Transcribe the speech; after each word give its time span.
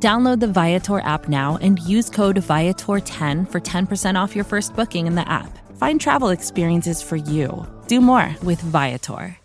Download 0.00 0.38
the 0.38 0.46
Viator 0.46 1.00
app 1.00 1.28
now 1.28 1.58
and 1.60 1.80
use 1.80 2.08
code 2.08 2.36
Viator10 2.36 3.50
for 3.50 3.60
10% 3.60 4.14
off 4.14 4.36
your 4.36 4.44
first 4.44 4.76
booking 4.76 5.08
in 5.08 5.16
the 5.16 5.28
app. 5.28 5.58
Find 5.76 6.00
travel 6.00 6.28
experiences 6.28 7.02
for 7.02 7.16
you. 7.16 7.66
Do 7.88 8.00
more 8.00 8.36
with 8.44 8.60
Viator. 8.60 9.36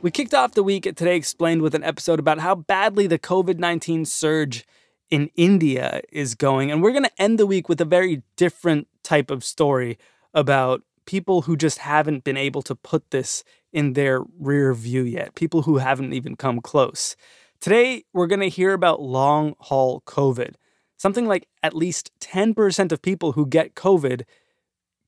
We 0.00 0.10
kicked 0.12 0.34
off 0.34 0.52
the 0.52 0.62
week 0.62 0.86
at 0.86 0.96
Today 0.96 1.16
Explained 1.16 1.62
with 1.62 1.74
an 1.74 1.82
episode 1.82 2.18
about 2.18 2.40
how 2.40 2.54
badly 2.54 3.06
the 3.06 3.18
COVID 3.18 3.58
19 3.58 4.04
surge 4.04 4.66
in 5.10 5.30
India 5.34 6.02
is 6.12 6.34
going. 6.34 6.70
And 6.70 6.82
we're 6.82 6.92
going 6.92 7.04
to 7.04 7.22
end 7.22 7.38
the 7.38 7.46
week 7.46 7.70
with 7.70 7.80
a 7.80 7.86
very 7.86 8.22
different 8.36 8.86
type 9.02 9.30
of 9.30 9.44
story 9.44 9.98
about 10.34 10.82
people 11.08 11.40
who 11.40 11.56
just 11.56 11.78
haven't 11.78 12.22
been 12.22 12.36
able 12.36 12.60
to 12.60 12.74
put 12.74 13.12
this 13.12 13.42
in 13.72 13.94
their 13.94 14.20
rear 14.38 14.74
view 14.74 15.02
yet, 15.02 15.34
people 15.34 15.62
who 15.62 15.78
haven't 15.78 16.12
even 16.12 16.36
come 16.36 16.60
close. 16.60 17.16
Today, 17.62 18.04
we're 18.12 18.26
going 18.26 18.42
to 18.42 18.50
hear 18.50 18.74
about 18.74 19.00
long 19.00 19.54
haul 19.58 20.02
COVID. 20.02 20.56
Something 20.98 21.26
like 21.26 21.48
at 21.62 21.74
least 21.74 22.10
10% 22.20 22.92
of 22.92 23.00
people 23.00 23.32
who 23.32 23.46
get 23.46 23.74
COVID 23.74 24.24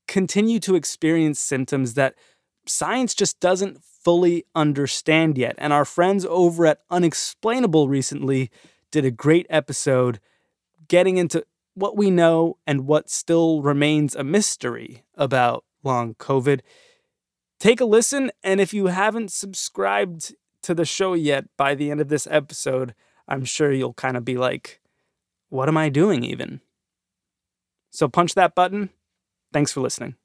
continue 0.07 0.59
to 0.61 0.73
experience 0.73 1.39
symptoms 1.39 1.93
that 1.93 2.15
science 2.65 3.13
just 3.13 3.39
doesn't 3.39 3.83
fully 3.83 4.43
understand 4.55 5.37
yet. 5.37 5.53
And 5.59 5.71
our 5.71 5.85
friends 5.85 6.25
over 6.25 6.65
at 6.65 6.79
Unexplainable 6.89 7.87
recently 7.87 8.49
did 8.89 9.05
a 9.05 9.11
great 9.11 9.45
episode 9.51 10.19
getting 10.87 11.17
into 11.17 11.45
what 11.75 11.95
we 11.95 12.09
know 12.09 12.57
and 12.65 12.87
what 12.87 13.07
still 13.07 13.61
remains 13.61 14.15
a 14.15 14.23
mystery 14.23 15.03
about 15.13 15.63
long 15.83 16.15
COVID. 16.15 16.61
Take 17.59 17.81
a 17.81 17.85
listen, 17.85 18.31
and 18.43 18.59
if 18.59 18.73
you 18.73 18.87
haven't 18.87 19.31
subscribed 19.31 20.33
to 20.63 20.73
the 20.73 20.85
show 20.85 21.13
yet 21.13 21.45
by 21.57 21.75
the 21.75 21.91
end 21.91 22.01
of 22.01 22.09
this 22.09 22.27
episode, 22.29 22.95
I'm 23.27 23.45
sure 23.45 23.71
you'll 23.71 23.93
kind 23.93 24.17
of 24.17 24.25
be 24.25 24.37
like, 24.37 24.79
what 25.49 25.67
am 25.67 25.77
I 25.77 25.89
doing 25.89 26.23
even? 26.23 26.61
So 27.89 28.07
punch 28.07 28.35
that 28.35 28.55
button. 28.55 28.89
Thanks 29.53 29.71
for 29.71 29.81
listening. 29.81 30.15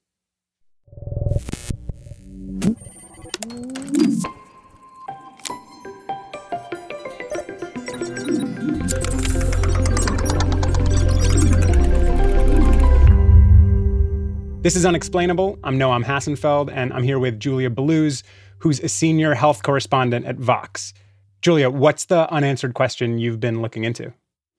This 14.62 14.74
is 14.74 14.84
Unexplainable. 14.84 15.58
I'm 15.62 15.78
Noam 15.78 16.04
Hassenfeld, 16.04 16.72
and 16.72 16.92
I'm 16.92 17.04
here 17.04 17.18
with 17.18 17.38
Julia 17.38 17.70
Belluz, 17.70 18.24
who's 18.58 18.80
a 18.80 18.88
senior 18.88 19.34
health 19.34 19.62
correspondent 19.62 20.26
at 20.26 20.36
Vox. 20.36 20.92
Julia, 21.40 21.70
what's 21.70 22.06
the 22.06 22.28
unanswered 22.32 22.74
question 22.74 23.18
you've 23.18 23.38
been 23.38 23.62
looking 23.62 23.84
into? 23.84 24.12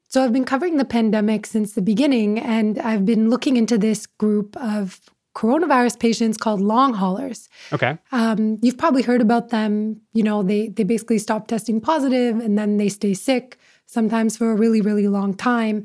So, 0.07 0.23
I've 0.23 0.31
been 0.31 0.45
covering 0.45 0.77
the 0.77 0.85
pandemic 0.85 1.45
since 1.45 1.73
the 1.73 1.81
beginning, 1.81 2.39
and 2.39 2.79
I've 2.79 3.05
been 3.05 3.29
looking 3.29 3.57
into 3.57 3.77
this 3.77 4.05
group 4.05 4.55
of 4.57 5.01
coronavirus 5.35 5.99
patients 5.99 6.37
called 6.37 6.61
long 6.61 6.93
haulers. 6.93 7.49
Okay. 7.73 7.97
Um, 8.11 8.57
you've 8.61 8.77
probably 8.77 9.03
heard 9.03 9.21
about 9.21 9.49
them. 9.49 9.99
You 10.13 10.23
know, 10.23 10.41
they 10.41 10.69
they 10.69 10.83
basically 10.83 11.19
stop 11.19 11.47
testing 11.47 11.81
positive, 11.81 12.39
and 12.39 12.57
then 12.57 12.77
they 12.77 12.87
stay 12.87 13.13
sick, 13.13 13.57
sometimes 13.85 14.37
for 14.37 14.51
a 14.51 14.55
really, 14.55 14.79
really 14.79 15.07
long 15.07 15.33
time. 15.33 15.83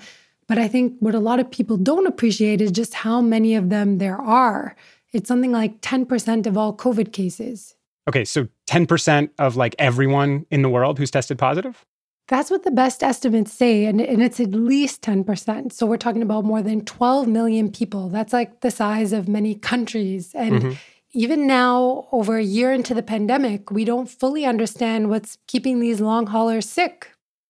But 0.52 0.58
I 0.58 0.68
think 0.68 0.98
what 1.00 1.14
a 1.14 1.18
lot 1.18 1.40
of 1.40 1.50
people 1.50 1.78
don't 1.78 2.06
appreciate 2.06 2.60
is 2.60 2.70
just 2.70 2.92
how 2.92 3.22
many 3.22 3.54
of 3.54 3.70
them 3.70 3.96
there 3.96 4.20
are. 4.20 4.76
It's 5.14 5.26
something 5.26 5.50
like 5.50 5.80
10% 5.80 6.46
of 6.46 6.58
all 6.58 6.76
COVID 6.76 7.10
cases. 7.14 7.74
Okay, 8.06 8.26
so 8.26 8.46
10% 8.68 9.30
of 9.38 9.56
like 9.56 9.74
everyone 9.78 10.44
in 10.50 10.60
the 10.60 10.68
world 10.68 10.98
who's 10.98 11.10
tested 11.10 11.38
positive? 11.38 11.86
That's 12.28 12.50
what 12.50 12.64
the 12.64 12.70
best 12.70 13.02
estimates 13.02 13.50
say, 13.50 13.86
and, 13.86 13.98
and 13.98 14.22
it's 14.22 14.40
at 14.40 14.50
least 14.50 15.00
10%. 15.00 15.72
So 15.72 15.86
we're 15.86 15.96
talking 15.96 16.20
about 16.20 16.44
more 16.44 16.60
than 16.60 16.84
12 16.84 17.26
million 17.28 17.72
people. 17.72 18.10
That's 18.10 18.34
like 18.34 18.60
the 18.60 18.70
size 18.70 19.14
of 19.14 19.28
many 19.28 19.54
countries. 19.54 20.34
And 20.34 20.56
mm-hmm. 20.56 20.72
even 21.12 21.46
now, 21.46 22.08
over 22.12 22.36
a 22.36 22.44
year 22.44 22.74
into 22.74 22.92
the 22.92 23.02
pandemic, 23.02 23.70
we 23.70 23.86
don't 23.86 24.10
fully 24.10 24.44
understand 24.44 25.08
what's 25.08 25.38
keeping 25.46 25.80
these 25.80 26.02
long 26.02 26.26
haulers 26.26 26.68
sick. 26.68 27.08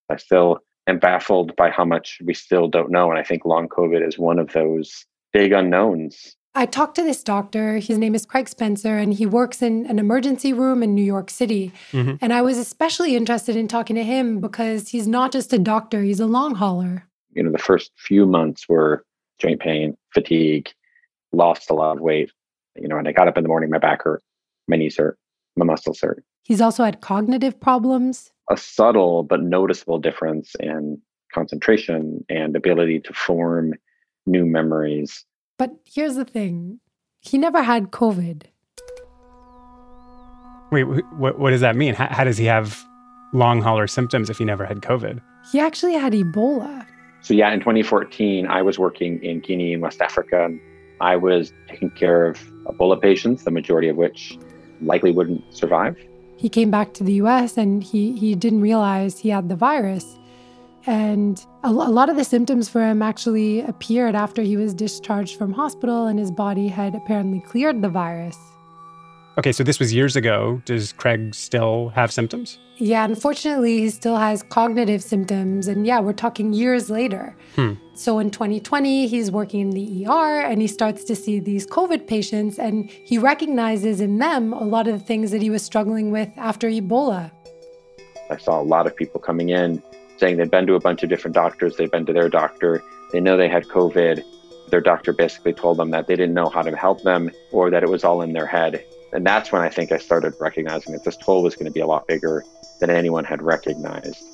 I 0.08 0.18
still 0.18 0.60
am 0.86 0.98
baffled 0.98 1.54
by 1.56 1.70
how 1.70 1.84
much 1.84 2.18
we 2.24 2.34
still 2.34 2.68
don't 2.68 2.90
know. 2.90 3.10
And 3.10 3.18
I 3.18 3.22
think 3.22 3.44
long 3.44 3.68
COVID 3.68 4.06
is 4.06 4.18
one 4.18 4.38
of 4.38 4.52
those 4.52 5.06
big 5.32 5.52
unknowns. 5.52 6.36
I 6.54 6.66
talked 6.66 6.96
to 6.96 7.02
this 7.02 7.22
doctor. 7.22 7.78
His 7.78 7.96
name 7.96 8.14
is 8.14 8.26
Craig 8.26 8.46
Spencer, 8.46 8.98
and 8.98 9.14
he 9.14 9.24
works 9.24 9.62
in 9.62 9.86
an 9.86 9.98
emergency 9.98 10.52
room 10.52 10.82
in 10.82 10.94
New 10.94 11.04
York 11.04 11.30
City. 11.30 11.72
Mm-hmm. 11.92 12.16
And 12.20 12.32
I 12.32 12.42
was 12.42 12.58
especially 12.58 13.16
interested 13.16 13.56
in 13.56 13.68
talking 13.68 13.96
to 13.96 14.04
him 14.04 14.38
because 14.38 14.88
he's 14.88 15.08
not 15.08 15.32
just 15.32 15.52
a 15.54 15.58
doctor, 15.58 16.02
he's 16.02 16.20
a 16.20 16.26
long 16.26 16.54
hauler. 16.54 17.08
You 17.32 17.42
know, 17.42 17.50
the 17.50 17.58
first 17.58 17.90
few 17.96 18.26
months 18.26 18.68
were 18.68 19.02
joint 19.38 19.60
pain, 19.60 19.96
fatigue, 20.12 20.68
lost 21.32 21.70
a 21.70 21.74
lot 21.74 21.96
of 21.96 22.02
weight. 22.02 22.30
You 22.76 22.88
know, 22.88 22.98
and 22.98 23.08
I 23.08 23.12
got 23.12 23.28
up 23.28 23.38
in 23.38 23.44
the 23.44 23.48
morning, 23.48 23.70
my 23.70 23.78
back 23.78 24.02
hurt, 24.02 24.22
my 24.68 24.76
knees 24.76 24.98
hurt, 24.98 25.18
my 25.56 25.64
muscles 25.64 26.00
hurt. 26.00 26.22
He's 26.44 26.60
also 26.60 26.84
had 26.84 27.00
cognitive 27.00 27.58
problems 27.60 28.31
a 28.50 28.56
subtle 28.56 29.22
but 29.22 29.42
noticeable 29.42 29.98
difference 29.98 30.54
in 30.60 31.00
concentration 31.32 32.24
and 32.28 32.56
ability 32.56 33.00
to 33.00 33.12
form 33.12 33.72
new 34.26 34.44
memories. 34.44 35.24
But 35.58 35.70
here's 35.84 36.16
the 36.16 36.24
thing 36.24 36.80
he 37.20 37.38
never 37.38 37.62
had 37.62 37.90
COVID. 37.90 38.44
Wait, 40.70 40.84
what, 40.84 41.38
what 41.38 41.50
does 41.50 41.60
that 41.60 41.76
mean? 41.76 41.94
How, 41.94 42.08
how 42.08 42.24
does 42.24 42.38
he 42.38 42.46
have 42.46 42.82
long 43.32 43.60
hauler 43.60 43.86
symptoms 43.86 44.30
if 44.30 44.38
he 44.38 44.44
never 44.44 44.64
had 44.64 44.78
COVID? 44.78 45.20
He 45.50 45.60
actually 45.60 45.94
had 45.94 46.12
Ebola. 46.12 46.86
So, 47.20 47.34
yeah, 47.34 47.52
in 47.52 47.60
2014, 47.60 48.46
I 48.46 48.62
was 48.62 48.78
working 48.78 49.22
in 49.22 49.40
Guinea 49.40 49.74
in 49.74 49.80
West 49.80 50.00
Africa. 50.00 50.48
I 51.00 51.16
was 51.16 51.52
taking 51.68 51.90
care 51.90 52.26
of 52.26 52.40
Ebola 52.64 53.00
patients, 53.00 53.44
the 53.44 53.50
majority 53.50 53.88
of 53.88 53.96
which 53.96 54.38
likely 54.80 55.12
wouldn't 55.12 55.42
survive 55.54 55.96
he 56.42 56.48
came 56.48 56.72
back 56.72 56.92
to 56.92 57.04
the 57.04 57.12
US 57.24 57.56
and 57.56 57.84
he, 57.84 58.18
he 58.18 58.34
didn't 58.34 58.62
realize 58.62 59.16
he 59.16 59.28
had 59.28 59.48
the 59.48 59.54
virus. 59.54 60.18
And 60.86 61.40
a, 61.62 61.68
a 61.68 61.94
lot 61.98 62.10
of 62.10 62.16
the 62.16 62.24
symptoms 62.24 62.68
for 62.68 62.82
him 62.82 63.00
actually 63.00 63.60
appeared 63.60 64.16
after 64.16 64.42
he 64.42 64.56
was 64.56 64.74
discharged 64.74 65.38
from 65.38 65.52
hospital 65.52 66.08
and 66.08 66.18
his 66.18 66.32
body 66.32 66.66
had 66.66 66.96
apparently 66.96 67.38
cleared 67.38 67.80
the 67.80 67.88
virus. 67.88 68.36
Okay, 69.38 69.52
so 69.52 69.64
this 69.64 69.78
was 69.78 69.94
years 69.94 70.14
ago. 70.14 70.60
Does 70.66 70.92
Craig 70.92 71.34
still 71.34 71.88
have 71.90 72.12
symptoms? 72.12 72.58
Yeah, 72.76 73.04
unfortunately, 73.04 73.78
he 73.78 73.88
still 73.88 74.16
has 74.16 74.42
cognitive 74.42 75.02
symptoms. 75.02 75.68
And 75.68 75.86
yeah, 75.86 76.00
we're 76.00 76.12
talking 76.12 76.52
years 76.52 76.90
later. 76.90 77.34
Hmm. 77.56 77.74
So 77.94 78.18
in 78.18 78.30
2020, 78.30 79.06
he's 79.06 79.30
working 79.30 79.60
in 79.60 79.70
the 79.70 80.06
ER 80.06 80.40
and 80.40 80.60
he 80.60 80.68
starts 80.68 81.04
to 81.04 81.16
see 81.16 81.40
these 81.40 81.66
COVID 81.66 82.06
patients 82.06 82.58
and 82.58 82.90
he 82.90 83.16
recognizes 83.16 84.02
in 84.02 84.18
them 84.18 84.52
a 84.52 84.64
lot 84.64 84.86
of 84.86 84.98
the 84.98 85.04
things 85.04 85.30
that 85.30 85.40
he 85.40 85.48
was 85.48 85.62
struggling 85.62 86.10
with 86.10 86.28
after 86.36 86.68
Ebola. 86.68 87.30
I 88.30 88.36
saw 88.36 88.60
a 88.60 88.64
lot 88.64 88.86
of 88.86 88.94
people 88.94 89.18
coming 89.18 89.48
in 89.48 89.82
saying 90.18 90.36
they'd 90.36 90.50
been 90.50 90.66
to 90.66 90.74
a 90.74 90.80
bunch 90.80 91.02
of 91.02 91.08
different 91.08 91.34
doctors, 91.34 91.76
they'd 91.76 91.90
been 91.90 92.06
to 92.06 92.12
their 92.12 92.28
doctor, 92.28 92.82
they 93.12 93.20
know 93.20 93.36
they 93.36 93.48
had 93.48 93.64
COVID. 93.64 94.22
Their 94.68 94.80
doctor 94.80 95.12
basically 95.12 95.52
told 95.52 95.78
them 95.78 95.90
that 95.90 96.06
they 96.06 96.16
didn't 96.16 96.34
know 96.34 96.48
how 96.48 96.62
to 96.62 96.74
help 96.76 97.02
them 97.02 97.30
or 97.50 97.70
that 97.70 97.82
it 97.82 97.88
was 97.88 98.04
all 98.04 98.22
in 98.22 98.32
their 98.32 98.46
head 98.46 98.84
and 99.12 99.26
that's 99.26 99.52
when 99.52 99.62
I 99.62 99.68
think 99.68 99.92
I 99.92 99.98
started 99.98 100.34
recognizing 100.40 100.92
that 100.92 101.04
this 101.04 101.16
toll 101.16 101.42
was 101.42 101.54
going 101.54 101.66
to 101.66 101.72
be 101.72 101.80
a 101.80 101.86
lot 101.86 102.06
bigger 102.06 102.44
than 102.80 102.90
anyone 102.90 103.24
had 103.24 103.42
recognized. 103.42 104.24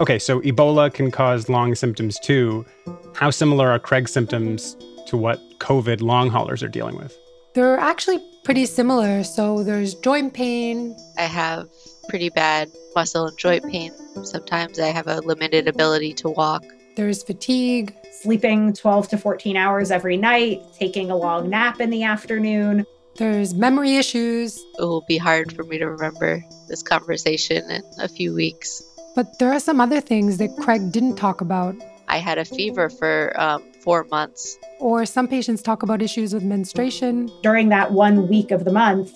Okay, 0.00 0.18
so 0.18 0.40
Ebola 0.40 0.92
can 0.92 1.10
cause 1.10 1.48
long 1.48 1.74
symptoms 1.74 2.18
too. 2.18 2.66
How 3.14 3.30
similar 3.30 3.70
are 3.70 3.78
Craig's 3.78 4.12
symptoms 4.12 4.76
to 5.06 5.16
what 5.16 5.40
COVID 5.60 6.00
long 6.00 6.30
haulers 6.30 6.62
are 6.62 6.68
dealing 6.68 6.96
with? 6.96 7.16
They're 7.54 7.78
actually 7.78 8.18
pretty 8.42 8.66
similar. 8.66 9.22
So 9.22 9.62
there's 9.62 9.94
joint 9.94 10.34
pain. 10.34 10.96
I 11.16 11.22
have 11.22 11.68
pretty 12.08 12.28
bad 12.30 12.70
muscle 12.96 13.26
and 13.26 13.38
joint 13.38 13.64
pain. 13.70 13.92
Sometimes 14.24 14.80
I 14.80 14.88
have 14.88 15.06
a 15.06 15.20
limited 15.20 15.68
ability 15.68 16.12
to 16.14 16.28
walk. 16.28 16.64
There's 16.96 17.24
fatigue 17.24 17.96
sleeping 18.22 18.72
12 18.72 19.08
to 19.08 19.18
14 19.18 19.56
hours 19.56 19.90
every 19.90 20.16
night, 20.16 20.62
taking 20.78 21.10
a 21.10 21.16
long 21.16 21.50
nap 21.50 21.80
in 21.80 21.90
the 21.90 22.04
afternoon. 22.04 22.86
There's 23.16 23.54
memory 23.54 23.96
issues. 23.96 24.56
It 24.78 24.82
will 24.82 25.04
be 25.08 25.18
hard 25.18 25.52
for 25.52 25.64
me 25.64 25.78
to 25.78 25.88
remember 25.90 26.42
this 26.68 26.82
conversation 26.82 27.68
in 27.70 27.82
a 27.98 28.08
few 28.08 28.32
weeks. 28.32 28.82
But 29.16 29.38
there 29.38 29.52
are 29.52 29.60
some 29.60 29.80
other 29.80 30.00
things 30.00 30.38
that 30.38 30.56
Craig 30.60 30.92
didn't 30.92 31.16
talk 31.16 31.40
about. 31.40 31.74
I 32.08 32.18
had 32.18 32.38
a 32.38 32.44
fever 32.44 32.88
for 32.88 33.32
um, 33.40 33.62
four 33.80 34.04
months. 34.04 34.56
Or 34.78 35.06
some 35.06 35.26
patients 35.26 35.62
talk 35.62 35.82
about 35.82 36.02
issues 36.02 36.32
with 36.32 36.42
menstruation. 36.42 37.30
During 37.42 37.70
that 37.70 37.92
one 37.92 38.28
week 38.28 38.50
of 38.50 38.64
the 38.64 38.72
month, 38.72 39.12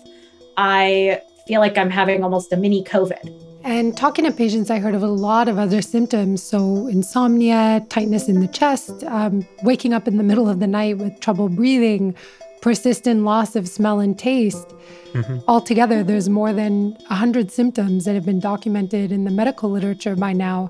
I 0.57 1.21
feel 1.47 1.61
like 1.61 1.79
I'm 1.79 1.91
having 1.91 2.25
almost 2.25 2.53
a 2.53 2.57
mini 2.57 2.83
COVID. 2.85 3.48
And 3.65 3.97
talking 3.97 4.25
to 4.25 4.33
patients, 4.33 4.71
I 4.71 4.79
heard 4.79 4.95
of 4.95 5.03
a 5.03 5.09
lot 5.09 5.49
of 5.49 5.59
other 5.59 5.83
symptoms. 5.83 6.43
So, 6.43 6.87
insomnia, 6.87 7.85
tightness 7.89 8.29
in 8.29 8.41
the 8.41 8.49
chest, 8.49 9.03
um, 9.05 9.47
waking 9.63 9.93
up 9.93 10.07
in 10.07 10.17
the 10.17 10.23
middle 10.23 10.49
of 10.49 10.61
the 10.61 10.67
night 10.67 10.99
with 10.99 11.19
trouble 11.21 11.49
breathing, 11.49 12.15
persistent 12.63 13.25
loss 13.25 13.57
of 13.57 13.69
smell 13.69 14.01
and 14.01 14.19
taste. 14.19 14.69
Mm-hmm. 15.13 15.39
Altogether, 15.49 16.05
there's 16.05 16.29
more 16.29 16.53
than 16.53 16.93
100 17.09 17.51
symptoms 17.51 18.05
that 18.05 18.15
have 18.15 18.25
been 18.25 18.41
documented 18.41 19.11
in 19.11 19.25
the 19.25 19.31
medical 19.31 19.71
literature 19.71 20.15
by 20.15 20.33
now. 20.33 20.69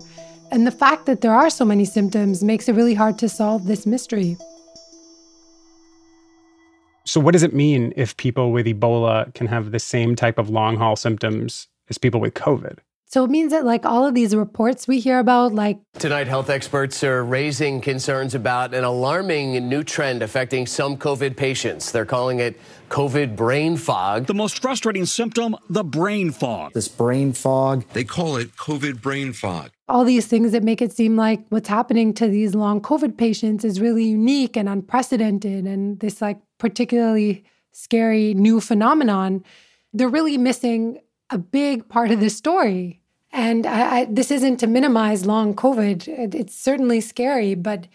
And 0.50 0.66
the 0.66 0.70
fact 0.70 1.06
that 1.06 1.20
there 1.20 1.34
are 1.34 1.50
so 1.50 1.64
many 1.64 1.84
symptoms 1.84 2.42
makes 2.42 2.68
it 2.68 2.72
really 2.72 2.94
hard 2.94 3.18
to 3.18 3.28
solve 3.28 3.66
this 3.66 3.84
mystery. 3.84 4.38
So, 7.04 7.20
what 7.20 7.32
does 7.32 7.42
it 7.42 7.54
mean 7.54 7.92
if 7.96 8.16
people 8.16 8.50
with 8.52 8.66
Ebola 8.66 9.32
can 9.34 9.46
have 9.46 9.72
the 9.72 9.78
same 9.78 10.14
type 10.14 10.38
of 10.38 10.50
long 10.50 10.76
haul 10.76 10.96
symptoms 10.96 11.68
as 11.88 11.98
people 11.98 12.20
with 12.20 12.34
COVID? 12.34 12.78
So 13.10 13.24
it 13.24 13.30
means 13.30 13.52
that, 13.52 13.64
like 13.64 13.86
all 13.86 14.06
of 14.06 14.14
these 14.14 14.36
reports 14.36 14.86
we 14.86 15.00
hear 15.00 15.18
about, 15.18 15.54
like. 15.54 15.78
Tonight, 15.98 16.26
health 16.26 16.50
experts 16.50 17.02
are 17.02 17.24
raising 17.24 17.80
concerns 17.80 18.34
about 18.34 18.74
an 18.74 18.84
alarming 18.84 19.66
new 19.66 19.82
trend 19.82 20.22
affecting 20.22 20.66
some 20.66 20.98
COVID 20.98 21.34
patients. 21.34 21.90
They're 21.90 22.04
calling 22.04 22.38
it 22.38 22.60
COVID 22.90 23.34
brain 23.34 23.78
fog. 23.78 24.26
The 24.26 24.34
most 24.34 24.60
frustrating 24.60 25.06
symptom, 25.06 25.56
the 25.70 25.84
brain 25.84 26.32
fog. 26.32 26.74
This 26.74 26.88
brain 26.88 27.32
fog. 27.32 27.86
They 27.94 28.04
call 28.04 28.36
it 28.36 28.54
COVID 28.56 29.00
brain 29.00 29.32
fog. 29.32 29.70
All 29.88 30.04
these 30.04 30.26
things 30.26 30.52
that 30.52 30.62
make 30.62 30.82
it 30.82 30.92
seem 30.92 31.16
like 31.16 31.46
what's 31.48 31.70
happening 31.70 32.12
to 32.12 32.28
these 32.28 32.54
long 32.54 32.82
COVID 32.82 33.16
patients 33.16 33.64
is 33.64 33.80
really 33.80 34.04
unique 34.04 34.54
and 34.54 34.68
unprecedented, 34.68 35.64
and 35.64 35.98
this, 36.00 36.20
like, 36.20 36.38
particularly 36.58 37.42
scary 37.72 38.34
new 38.34 38.60
phenomenon. 38.60 39.42
They're 39.94 40.10
really 40.10 40.36
missing 40.36 41.00
a 41.30 41.38
big 41.38 41.88
part 41.88 42.10
of 42.10 42.20
the 42.20 42.30
story. 42.30 43.00
And 43.32 43.66
I, 43.66 43.98
I, 43.98 44.04
this 44.06 44.30
isn't 44.30 44.56
to 44.58 44.66
minimize 44.66 45.26
long 45.26 45.54
COVID. 45.54 46.08
It, 46.08 46.34
it's 46.34 46.54
certainly 46.54 47.00
scary, 47.00 47.54
but 47.54 47.86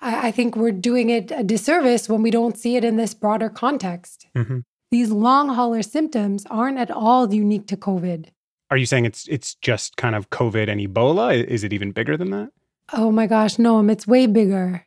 I, 0.00 0.28
I, 0.28 0.30
think 0.30 0.56
we're 0.56 0.72
doing 0.72 1.10
it 1.10 1.30
a 1.30 1.44
disservice 1.44 2.08
when 2.08 2.22
we 2.22 2.30
don't 2.30 2.56
see 2.56 2.76
it 2.76 2.84
in 2.84 2.96
this 2.96 3.12
broader 3.12 3.50
context. 3.50 4.26
Mm-hmm. 4.34 4.60
These 4.90 5.10
long 5.10 5.50
hauler 5.50 5.82
symptoms 5.82 6.46
aren't 6.50 6.78
at 6.78 6.90
all 6.90 7.32
unique 7.32 7.66
to 7.68 7.76
COVID. 7.76 8.28
Are 8.70 8.76
you 8.76 8.86
saying 8.86 9.04
it's 9.04 9.26
it's 9.28 9.54
just 9.56 9.96
kind 9.96 10.14
of 10.14 10.30
COVID 10.30 10.68
and 10.68 10.80
Ebola? 10.80 11.44
Is 11.44 11.64
it 11.64 11.72
even 11.72 11.90
bigger 11.90 12.16
than 12.16 12.30
that? 12.30 12.50
Oh 12.92 13.10
my 13.10 13.26
gosh, 13.26 13.58
no, 13.58 13.86
it's 13.88 14.06
way 14.06 14.26
bigger. 14.26 14.86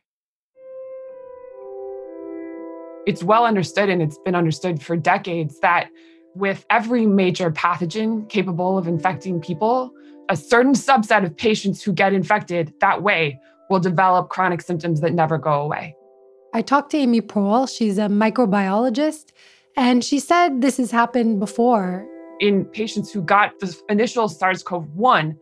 It's 3.06 3.22
well 3.22 3.44
understood 3.44 3.90
and 3.90 4.02
it's 4.02 4.18
been 4.18 4.34
understood 4.34 4.82
for 4.82 4.96
decades 4.96 5.60
that 5.60 5.88
with 6.34 6.64
every 6.70 7.06
major 7.06 7.50
pathogen 7.50 8.28
capable 8.28 8.76
of 8.76 8.88
infecting 8.88 9.40
people, 9.40 9.92
a 10.28 10.36
certain 10.36 10.72
subset 10.72 11.24
of 11.24 11.36
patients 11.36 11.82
who 11.82 11.92
get 11.92 12.12
infected 12.12 12.72
that 12.80 13.02
way 13.02 13.38
will 13.70 13.80
develop 13.80 14.28
chronic 14.28 14.60
symptoms 14.60 15.00
that 15.00 15.12
never 15.12 15.38
go 15.38 15.62
away. 15.62 15.94
I 16.52 16.62
talked 16.62 16.90
to 16.92 16.98
Amy 16.98 17.20
Proal. 17.20 17.66
She's 17.66 17.98
a 17.98 18.02
microbiologist, 18.02 19.32
and 19.76 20.04
she 20.04 20.20
said 20.20 20.60
this 20.60 20.76
has 20.76 20.90
happened 20.90 21.40
before. 21.40 22.06
In 22.40 22.64
patients 22.66 23.12
who 23.12 23.22
got 23.22 23.58
the 23.60 23.74
initial 23.88 24.28
SARS 24.28 24.62
CoV 24.62 24.88
1, 24.94 25.36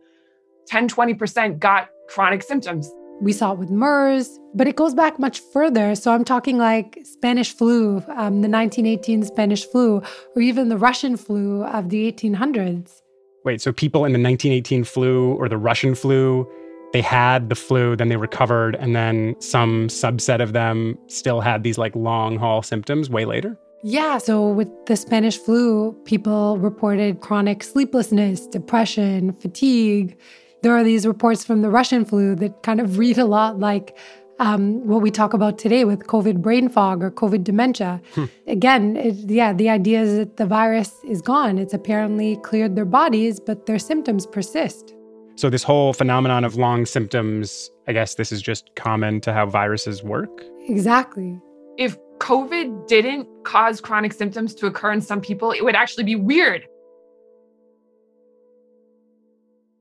10 0.67 0.89
20% 0.89 1.59
got 1.59 1.89
chronic 2.09 2.41
symptoms. 2.41 2.89
We 3.21 3.31
saw 3.31 3.53
it 3.53 3.59
with 3.59 3.69
MERS, 3.69 4.39
but 4.53 4.67
it 4.67 4.75
goes 4.75 4.93
back 4.93 5.19
much 5.19 5.39
further. 5.39 5.95
So 5.95 6.11
I'm 6.11 6.25
talking 6.25 6.57
like 6.57 6.99
Spanish 7.03 7.53
flu, 7.53 7.97
um, 8.09 8.41
the 8.41 8.49
1918 8.49 9.23
Spanish 9.23 9.65
flu, 9.65 10.01
or 10.35 10.41
even 10.41 10.69
the 10.69 10.77
Russian 10.77 11.15
flu 11.15 11.63
of 11.63 11.89
the 11.89 12.11
1800s. 12.11 13.01
Wait, 13.45 13.61
so 13.61 13.71
people 13.71 14.05
in 14.05 14.13
the 14.13 14.19
1918 14.19 14.83
flu 14.83 15.33
or 15.33 15.49
the 15.49 15.57
Russian 15.57 15.95
flu, 15.95 16.49
they 16.93 17.01
had 17.01 17.49
the 17.49 17.55
flu, 17.55 17.95
then 17.95 18.09
they 18.09 18.17
recovered, 18.17 18.75
and 18.75 18.95
then 18.95 19.35
some 19.39 19.87
subset 19.87 20.41
of 20.41 20.53
them 20.53 20.97
still 21.07 21.41
had 21.41 21.63
these 21.63 21.77
like 21.77 21.95
long 21.95 22.37
haul 22.37 22.61
symptoms 22.61 23.09
way 23.09 23.25
later? 23.25 23.57
Yeah, 23.85 24.17
so 24.17 24.47
with 24.47 24.69
the 24.85 24.95
Spanish 24.95 25.37
flu, 25.37 25.91
people 26.05 26.57
reported 26.57 27.19
chronic 27.19 27.63
sleeplessness, 27.63 28.47
depression, 28.47 29.33
fatigue, 29.33 30.17
there 30.63 30.75
are 30.75 30.83
these 30.83 31.05
reports 31.05 31.43
from 31.45 31.61
the 31.61 31.69
Russian 31.69 32.05
flu 32.05 32.35
that 32.35 32.63
kind 32.63 32.79
of 32.79 32.97
read 32.97 33.17
a 33.17 33.25
lot 33.25 33.59
like 33.59 33.95
um, 34.39 34.85
what 34.87 35.01
we 35.01 35.11
talk 35.11 35.33
about 35.33 35.57
today 35.57 35.85
with 35.85 36.07
COVID 36.07 36.41
brain 36.41 36.69
fog 36.69 37.03
or 37.03 37.11
COVID 37.11 37.43
dementia. 37.43 38.01
Hmm. 38.15 38.25
Again, 38.47 38.97
it, 38.97 39.15
yeah, 39.29 39.53
the 39.53 39.69
idea 39.69 40.01
is 40.01 40.17
that 40.17 40.37
the 40.37 40.45
virus 40.45 40.91
is 41.07 41.21
gone. 41.21 41.57
It's 41.59 41.73
apparently 41.73 42.37
cleared 42.37 42.75
their 42.75 42.85
bodies, 42.85 43.39
but 43.39 43.65
their 43.65 43.77
symptoms 43.77 44.25
persist. 44.25 44.95
So, 45.35 45.49
this 45.49 45.63
whole 45.63 45.93
phenomenon 45.93 46.43
of 46.45 46.55
long 46.55 46.85
symptoms, 46.85 47.69
I 47.87 47.93
guess 47.93 48.15
this 48.15 48.31
is 48.31 48.41
just 48.41 48.75
common 48.75 49.19
to 49.21 49.33
how 49.33 49.45
viruses 49.45 50.03
work? 50.03 50.43
Exactly. 50.67 51.39
If 51.77 51.97
COVID 52.19 52.87
didn't 52.87 53.27
cause 53.43 53.81
chronic 53.81 54.13
symptoms 54.13 54.55
to 54.55 54.67
occur 54.67 54.91
in 54.91 55.01
some 55.01 55.21
people, 55.21 55.51
it 55.51 55.63
would 55.63 55.75
actually 55.75 56.03
be 56.03 56.15
weird 56.15 56.67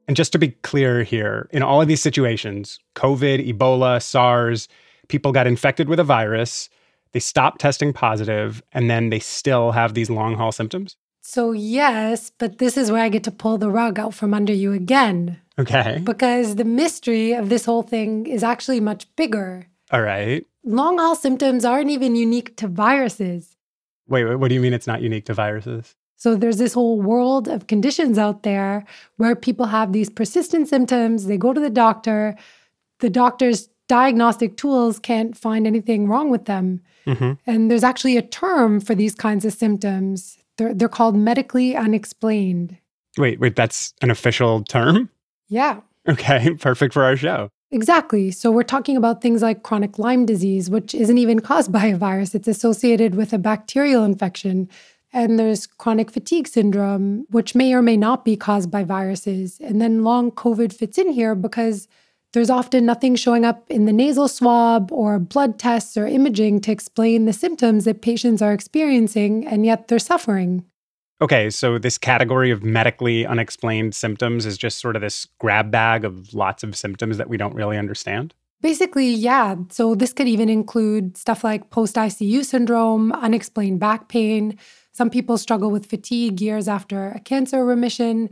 And 0.08 0.16
just 0.16 0.32
to 0.32 0.38
be 0.38 0.48
clear 0.48 1.02
here, 1.02 1.48
in 1.52 1.62
all 1.62 1.80
of 1.80 1.88
these 1.88 2.02
situations, 2.02 2.78
COVID, 2.96 3.46
Ebola, 3.52 4.02
SARS, 4.02 4.68
people 5.08 5.32
got 5.32 5.46
infected 5.46 5.88
with 5.88 6.00
a 6.00 6.04
virus, 6.04 6.68
they 7.12 7.20
stopped 7.20 7.60
testing 7.60 7.92
positive, 7.92 8.62
and 8.72 8.90
then 8.90 9.10
they 9.10 9.18
still 9.18 9.72
have 9.72 9.94
these 9.94 10.10
long 10.10 10.34
haul 10.34 10.52
symptoms? 10.52 10.96
So, 11.20 11.52
yes, 11.52 12.32
but 12.36 12.58
this 12.58 12.76
is 12.76 12.90
where 12.90 13.02
I 13.02 13.08
get 13.08 13.22
to 13.24 13.30
pull 13.30 13.58
the 13.58 13.70
rug 13.70 13.98
out 13.98 14.12
from 14.12 14.34
under 14.34 14.52
you 14.52 14.72
again. 14.72 15.38
Okay. 15.58 16.00
Because 16.02 16.56
the 16.56 16.64
mystery 16.64 17.32
of 17.32 17.48
this 17.48 17.64
whole 17.64 17.82
thing 17.82 18.26
is 18.26 18.42
actually 18.42 18.80
much 18.80 19.06
bigger. 19.14 19.68
All 19.92 20.02
right. 20.02 20.44
Long 20.64 20.98
haul 20.98 21.14
symptoms 21.14 21.64
aren't 21.64 21.90
even 21.90 22.16
unique 22.16 22.56
to 22.56 22.66
viruses. 22.66 23.56
Wait, 24.08 24.24
wait, 24.24 24.36
what 24.36 24.48
do 24.48 24.54
you 24.54 24.60
mean 24.60 24.72
it's 24.72 24.86
not 24.86 25.02
unique 25.02 25.26
to 25.26 25.34
viruses? 25.34 25.94
So 26.22 26.36
there's 26.36 26.58
this 26.58 26.72
whole 26.72 27.02
world 27.02 27.48
of 27.48 27.66
conditions 27.66 28.16
out 28.16 28.44
there 28.44 28.84
where 29.16 29.34
people 29.34 29.66
have 29.66 29.92
these 29.92 30.08
persistent 30.08 30.68
symptoms. 30.68 31.26
They 31.26 31.36
go 31.36 31.52
to 31.52 31.58
the 31.58 31.68
doctor. 31.68 32.36
The 33.00 33.10
doctor's 33.10 33.68
diagnostic 33.88 34.56
tools 34.56 35.00
can't 35.00 35.36
find 35.36 35.66
anything 35.66 36.06
wrong 36.06 36.30
with 36.30 36.44
them. 36.44 36.80
Mm-hmm. 37.08 37.32
And 37.44 37.68
there's 37.68 37.82
actually 37.82 38.16
a 38.16 38.22
term 38.22 38.78
for 38.78 38.94
these 38.94 39.16
kinds 39.16 39.44
of 39.44 39.52
symptoms. 39.52 40.38
They're, 40.58 40.72
they're 40.72 40.88
called 40.88 41.16
medically 41.16 41.74
unexplained. 41.74 42.76
Wait, 43.18 43.40
wait, 43.40 43.56
that's 43.56 43.92
an 44.00 44.08
official 44.12 44.62
term? 44.62 45.10
Yeah. 45.48 45.80
Okay, 46.08 46.54
perfect 46.60 46.94
for 46.94 47.02
our 47.02 47.16
show. 47.16 47.50
Exactly. 47.72 48.30
So 48.30 48.52
we're 48.52 48.62
talking 48.62 48.96
about 48.96 49.22
things 49.22 49.42
like 49.42 49.64
chronic 49.64 49.98
Lyme 49.98 50.24
disease, 50.24 50.70
which 50.70 50.94
isn't 50.94 51.18
even 51.18 51.40
caused 51.40 51.72
by 51.72 51.86
a 51.86 51.96
virus. 51.96 52.32
It's 52.32 52.46
associated 52.46 53.16
with 53.16 53.32
a 53.32 53.38
bacterial 53.38 54.04
infection. 54.04 54.68
And 55.12 55.38
there's 55.38 55.66
chronic 55.66 56.10
fatigue 56.10 56.48
syndrome, 56.48 57.26
which 57.30 57.54
may 57.54 57.74
or 57.74 57.82
may 57.82 57.96
not 57.96 58.24
be 58.24 58.36
caused 58.36 58.70
by 58.70 58.82
viruses. 58.82 59.58
And 59.60 59.80
then 59.80 60.04
long 60.04 60.30
COVID 60.30 60.72
fits 60.72 60.96
in 60.96 61.10
here 61.10 61.34
because 61.34 61.86
there's 62.32 62.48
often 62.48 62.86
nothing 62.86 63.14
showing 63.14 63.44
up 63.44 63.70
in 63.70 63.84
the 63.84 63.92
nasal 63.92 64.26
swab 64.26 64.90
or 64.90 65.18
blood 65.18 65.58
tests 65.58 65.96
or 65.98 66.06
imaging 66.06 66.60
to 66.62 66.72
explain 66.72 67.26
the 67.26 67.32
symptoms 67.32 67.84
that 67.84 68.00
patients 68.00 68.40
are 68.40 68.54
experiencing, 68.54 69.46
and 69.46 69.66
yet 69.66 69.88
they're 69.88 69.98
suffering. 69.98 70.64
Okay, 71.20 71.50
so 71.50 71.78
this 71.78 71.98
category 71.98 72.50
of 72.50 72.64
medically 72.64 73.26
unexplained 73.26 73.94
symptoms 73.94 74.46
is 74.46 74.56
just 74.58 74.78
sort 74.78 74.96
of 74.96 75.02
this 75.02 75.26
grab 75.38 75.70
bag 75.70 76.04
of 76.04 76.32
lots 76.34 76.64
of 76.64 76.74
symptoms 76.74 77.18
that 77.18 77.28
we 77.28 77.36
don't 77.36 77.54
really 77.54 77.76
understand? 77.76 78.34
Basically, 78.62 79.10
yeah. 79.10 79.56
So 79.70 79.94
this 79.94 80.12
could 80.12 80.28
even 80.28 80.48
include 80.48 81.16
stuff 81.16 81.44
like 81.44 81.70
post 81.70 81.96
ICU 81.96 82.44
syndrome, 82.44 83.12
unexplained 83.12 83.80
back 83.80 84.08
pain, 84.08 84.58
some 84.94 85.08
people 85.08 85.38
struggle 85.38 85.70
with 85.70 85.86
fatigue 85.86 86.40
years 86.40 86.68
after 86.68 87.08
a 87.08 87.20
cancer 87.20 87.64
remission, 87.64 88.28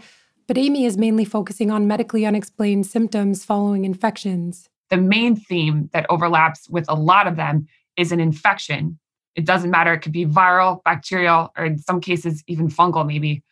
but 0.47 0.59
Amy 0.59 0.85
is 0.85 0.99
mainly 0.99 1.25
focusing 1.25 1.71
on 1.71 1.87
medically 1.87 2.27
unexplained 2.27 2.87
symptoms 2.87 3.45
following 3.47 3.87
infections. 3.87 4.69
The 4.91 4.99
main 4.99 5.37
theme 5.37 5.89
that 5.95 6.05
overlaps 6.11 6.69
with 6.69 6.85
a 6.89 6.95
lot 6.95 7.27
of 7.27 7.37
them 7.37 7.67
is 7.97 8.13
an 8.13 8.21
infection. 8.21 8.99
It 9.37 9.47
doesn't 9.47 9.71
matter, 9.71 9.95
it 9.95 10.01
could 10.01 10.13
be 10.13 10.27
viral, 10.27 10.83
bacterial, 10.85 11.51
or 11.57 11.65
in 11.65 11.79
some 11.79 12.01
cases, 12.01 12.45
even 12.47 12.69
fungal, 12.69 13.07
maybe, 13.07 13.43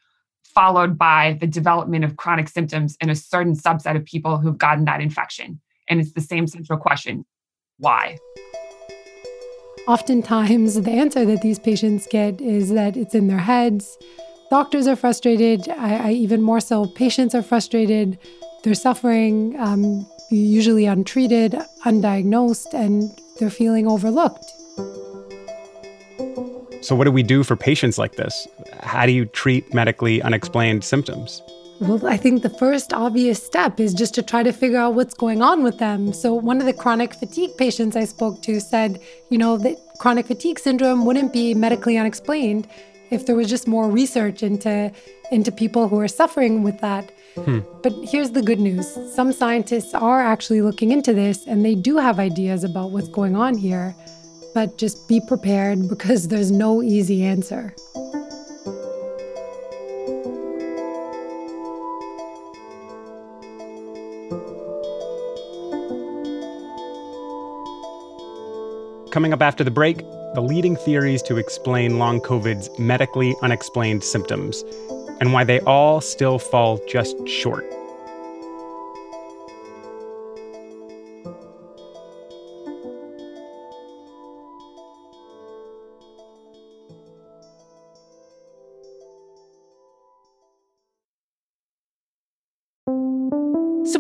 followed 0.42 0.98
by 0.98 1.38
the 1.40 1.46
development 1.46 2.04
of 2.04 2.16
chronic 2.16 2.48
symptoms 2.48 2.96
in 3.00 3.08
a 3.08 3.14
certain 3.14 3.54
subset 3.54 3.96
of 3.96 4.04
people 4.04 4.36
who've 4.36 4.58
gotten 4.58 4.84
that 4.84 5.00
infection. 5.00 5.60
And 5.88 6.00
it's 6.00 6.12
the 6.12 6.20
same 6.20 6.46
central 6.46 6.78
question 6.78 7.24
why? 7.78 8.18
Oftentimes, 9.86 10.82
the 10.82 10.90
answer 10.90 11.24
that 11.24 11.40
these 11.42 11.58
patients 11.58 12.06
get 12.10 12.40
is 12.40 12.70
that 12.70 12.96
it's 12.96 13.14
in 13.14 13.28
their 13.28 13.38
heads. 13.38 13.96
Doctors 14.50 14.86
are 14.86 14.96
frustrated. 14.96 15.68
I, 15.68 16.08
I 16.08 16.10
even 16.12 16.42
more 16.42 16.60
so, 16.60 16.86
patients 16.86 17.34
are 17.34 17.42
frustrated. 17.42 18.18
They're 18.64 18.74
suffering, 18.74 19.58
um, 19.58 20.06
usually 20.30 20.86
untreated, 20.86 21.52
undiagnosed, 21.84 22.74
and 22.74 23.10
they're 23.38 23.48
feeling 23.48 23.86
overlooked. 23.86 24.44
So, 26.82 26.94
what 26.94 27.04
do 27.04 27.12
we 27.12 27.22
do 27.22 27.42
for 27.42 27.56
patients 27.56 27.98
like 27.98 28.16
this? 28.16 28.46
How 28.80 29.06
do 29.06 29.12
you 29.12 29.24
treat 29.26 29.72
medically 29.72 30.20
unexplained 30.22 30.84
symptoms? 30.84 31.42
Well, 31.80 32.06
I 32.06 32.16
think 32.16 32.42
the 32.42 32.50
first 32.50 32.92
obvious 32.92 33.40
step 33.42 33.78
is 33.78 33.94
just 33.94 34.14
to 34.14 34.22
try 34.22 34.42
to 34.42 34.52
figure 34.52 34.78
out 34.78 34.94
what's 34.94 35.14
going 35.14 35.42
on 35.42 35.62
with 35.62 35.78
them. 35.78 36.12
So, 36.12 36.34
one 36.34 36.60
of 36.60 36.66
the 36.66 36.72
chronic 36.72 37.14
fatigue 37.14 37.56
patients 37.56 37.94
I 37.94 38.04
spoke 38.04 38.42
to 38.42 38.60
said, 38.60 39.00
you 39.30 39.38
know, 39.38 39.56
that 39.58 39.78
chronic 39.98 40.26
fatigue 40.26 40.58
syndrome 40.58 41.04
wouldn't 41.04 41.32
be 41.32 41.54
medically 41.54 41.96
unexplained 41.96 42.66
if 43.10 43.26
there 43.26 43.36
was 43.36 43.48
just 43.48 43.68
more 43.68 43.90
research 43.90 44.42
into, 44.42 44.92
into 45.30 45.52
people 45.52 45.88
who 45.88 46.00
are 46.00 46.08
suffering 46.08 46.62
with 46.62 46.80
that. 46.80 47.12
Hmm. 47.36 47.60
But 47.82 47.92
here's 48.02 48.32
the 48.32 48.42
good 48.42 48.60
news 48.60 48.98
some 49.14 49.32
scientists 49.32 49.94
are 49.94 50.20
actually 50.20 50.62
looking 50.62 50.90
into 50.90 51.14
this 51.14 51.46
and 51.46 51.64
they 51.64 51.74
do 51.76 51.96
have 51.96 52.18
ideas 52.18 52.64
about 52.64 52.90
what's 52.90 53.08
going 53.08 53.36
on 53.36 53.56
here. 53.56 53.94
But 54.54 54.78
just 54.78 55.06
be 55.08 55.20
prepared 55.20 55.88
because 55.88 56.28
there's 56.28 56.50
no 56.50 56.82
easy 56.82 57.22
answer. 57.22 57.74
Coming 69.18 69.32
up 69.32 69.42
after 69.42 69.64
the 69.64 69.72
break, 69.72 69.98
the 70.34 70.40
leading 70.40 70.76
theories 70.76 71.22
to 71.22 71.38
explain 71.38 71.98
long 71.98 72.20
COVID's 72.20 72.70
medically 72.78 73.34
unexplained 73.42 74.04
symptoms 74.04 74.62
and 75.18 75.32
why 75.32 75.42
they 75.42 75.58
all 75.62 76.00
still 76.00 76.38
fall 76.38 76.78
just 76.86 77.16
short. 77.26 77.66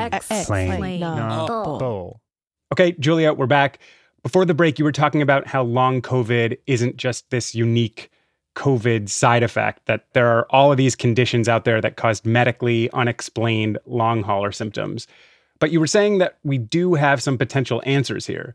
Unexplainable. 0.00 1.82
Oh. 1.82 2.20
Okay, 2.72 2.92
Julia, 2.92 3.32
we're 3.32 3.46
back. 3.46 3.78
Before 4.22 4.44
the 4.44 4.54
break, 4.54 4.78
you 4.78 4.84
were 4.84 4.92
talking 4.92 5.20
about 5.20 5.46
how 5.46 5.62
long 5.62 6.00
COVID 6.00 6.56
isn't 6.66 6.96
just 6.96 7.28
this 7.30 7.54
unique 7.54 8.10
COVID 8.54 9.08
side 9.08 9.42
effect, 9.42 9.86
that 9.86 10.06
there 10.12 10.28
are 10.28 10.46
all 10.50 10.70
of 10.70 10.76
these 10.76 10.94
conditions 10.94 11.48
out 11.48 11.64
there 11.64 11.80
that 11.80 11.96
cause 11.96 12.24
medically 12.24 12.90
unexplained 12.92 13.78
long 13.86 14.22
hauler 14.22 14.52
symptoms. 14.52 15.06
But 15.58 15.70
you 15.70 15.80
were 15.80 15.86
saying 15.86 16.18
that 16.18 16.38
we 16.44 16.58
do 16.58 16.94
have 16.94 17.22
some 17.22 17.38
potential 17.38 17.82
answers 17.86 18.26
here. 18.26 18.54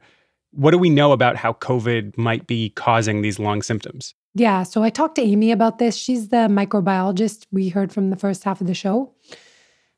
What 0.52 0.72
do 0.72 0.78
we 0.78 0.90
know 0.90 1.12
about 1.12 1.36
how 1.36 1.54
COVID 1.54 2.18
might 2.18 2.48
be 2.48 2.70
causing 2.72 3.22
these 3.22 3.40
long 3.40 3.62
symptoms? 3.62 4.14
Yeah, 4.36 4.64
so 4.64 4.84
I 4.84 4.90
talked 4.90 5.16
to 5.16 5.22
Amy 5.22 5.52
about 5.52 5.80
this. 5.80 5.96
She's 5.96 6.30
the 6.30 6.48
microbiologist 6.48 7.48
we 7.52 7.70
heard 7.70 7.92
from 7.92 8.12
the 8.12 8.16
first 8.16 8.44
half 8.44 8.62
of 8.62 8.68
the 8.68 8.74
show. 8.74 9.14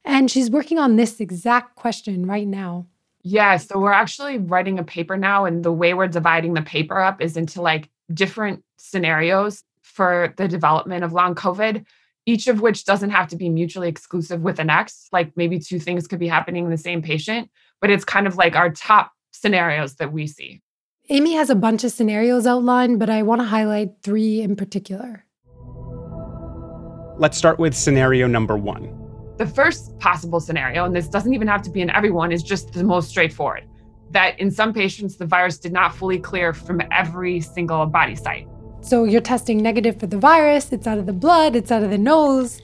And 0.06 0.32
she's 0.32 0.50
working 0.50 0.79
on 0.79 0.96
this 0.96 1.20
exact 1.20 1.75
question 1.75 2.25
right 2.25 2.48
now. 2.48 2.88
Yeah, 3.22 3.58
so 3.58 3.79
we're 3.79 3.91
actually 3.91 4.38
writing 4.38 4.79
a 4.79 4.84
paper 4.84 5.18
now, 5.18 5.46
and 5.46 5.63
the 5.63 5.72
way 5.72 5.94
we're 5.94 6.08
dividing 6.08 6.53
the 6.53 6.62
paper 6.62 7.00
up 7.00 7.22
is 7.22 7.36
into 7.36 7.62
like 7.62 7.89
different 8.13 8.63
scenarios 8.77 9.63
for 9.82 10.34
the 10.38 10.48
development 10.48 11.03
of 11.03 11.12
long 11.12 11.36
COVID, 11.36 11.86
each 12.25 12.48
of 12.48 12.62
which 12.62 12.86
doesn't 12.86 13.10
have 13.10 13.27
to 13.27 13.36
be 13.36 13.50
mutually 13.50 13.89
exclusive 13.89 14.41
with 14.41 14.56
the 14.56 14.63
next. 14.63 15.10
Like 15.12 15.36
maybe 15.36 15.60
two 15.60 15.79
things 15.79 16.08
could 16.08 16.20
be 16.20 16.27
happening 16.27 16.65
in 16.65 16.72
the 16.72 16.77
same 16.77 17.01
patient, 17.01 17.50
but 17.82 17.89
it's 17.89 18.06
kind 18.06 18.25
of 18.25 18.38
like 18.38 18.56
our 18.56 18.70
top 18.70 19.12
scenarios 19.32 19.96
that 19.96 20.13
we 20.13 20.25
see. 20.25 20.62
Amy 21.10 21.34
has 21.34 21.50
a 21.50 21.56
bunch 21.56 21.84
of 21.84 21.91
scenarios 21.91 22.46
outlined, 22.46 23.00
but 23.00 23.10
I 23.10 23.24
want 23.24 23.41
to 23.41 23.48
highlight 23.48 24.01
three 24.03 24.41
in 24.41 24.56
particular. 24.56 25.25
Let's 27.18 27.38
start 27.38 27.60
with 27.60 27.75
scenario 27.75 28.27
number 28.27 28.56
one. 28.56 28.99
The 29.39 29.48
first 29.48 29.98
possible 30.00 30.41
scenario, 30.41 30.84
and 30.84 30.93
this 30.93 31.08
doesn't 31.08 31.34
even 31.34 31.48
have 31.48 31.62
to 31.62 31.69
be 31.69 31.79
in 31.79 31.89
everyone, 31.89 32.34
is 32.34 32.43
just 32.43 32.74
the 32.74 32.84
most 32.84 33.08
straightforward 33.08 33.63
that 34.12 34.38
in 34.38 34.51
some 34.51 34.74
patients, 34.74 35.15
the 35.15 35.25
virus 35.25 35.58
did 35.58 35.72
not 35.72 35.96
fully 35.96 36.19
clear 36.19 36.51
from 36.51 36.81
every 36.91 37.39
single 37.39 37.86
body 37.86 38.15
site. 38.15 38.48
So 38.81 39.05
you're 39.05 39.22
testing 39.22 39.62
negative 39.62 39.98
for 39.98 40.08
the 40.08 40.17
virus, 40.17 40.74
it's 40.74 40.88
out 40.88 40.98
of 40.98 41.05
the 41.05 41.13
blood, 41.13 41.55
it's 41.55 41.72
out 41.72 41.84
of 41.84 41.89
the 41.89 41.98
nose, 41.98 42.62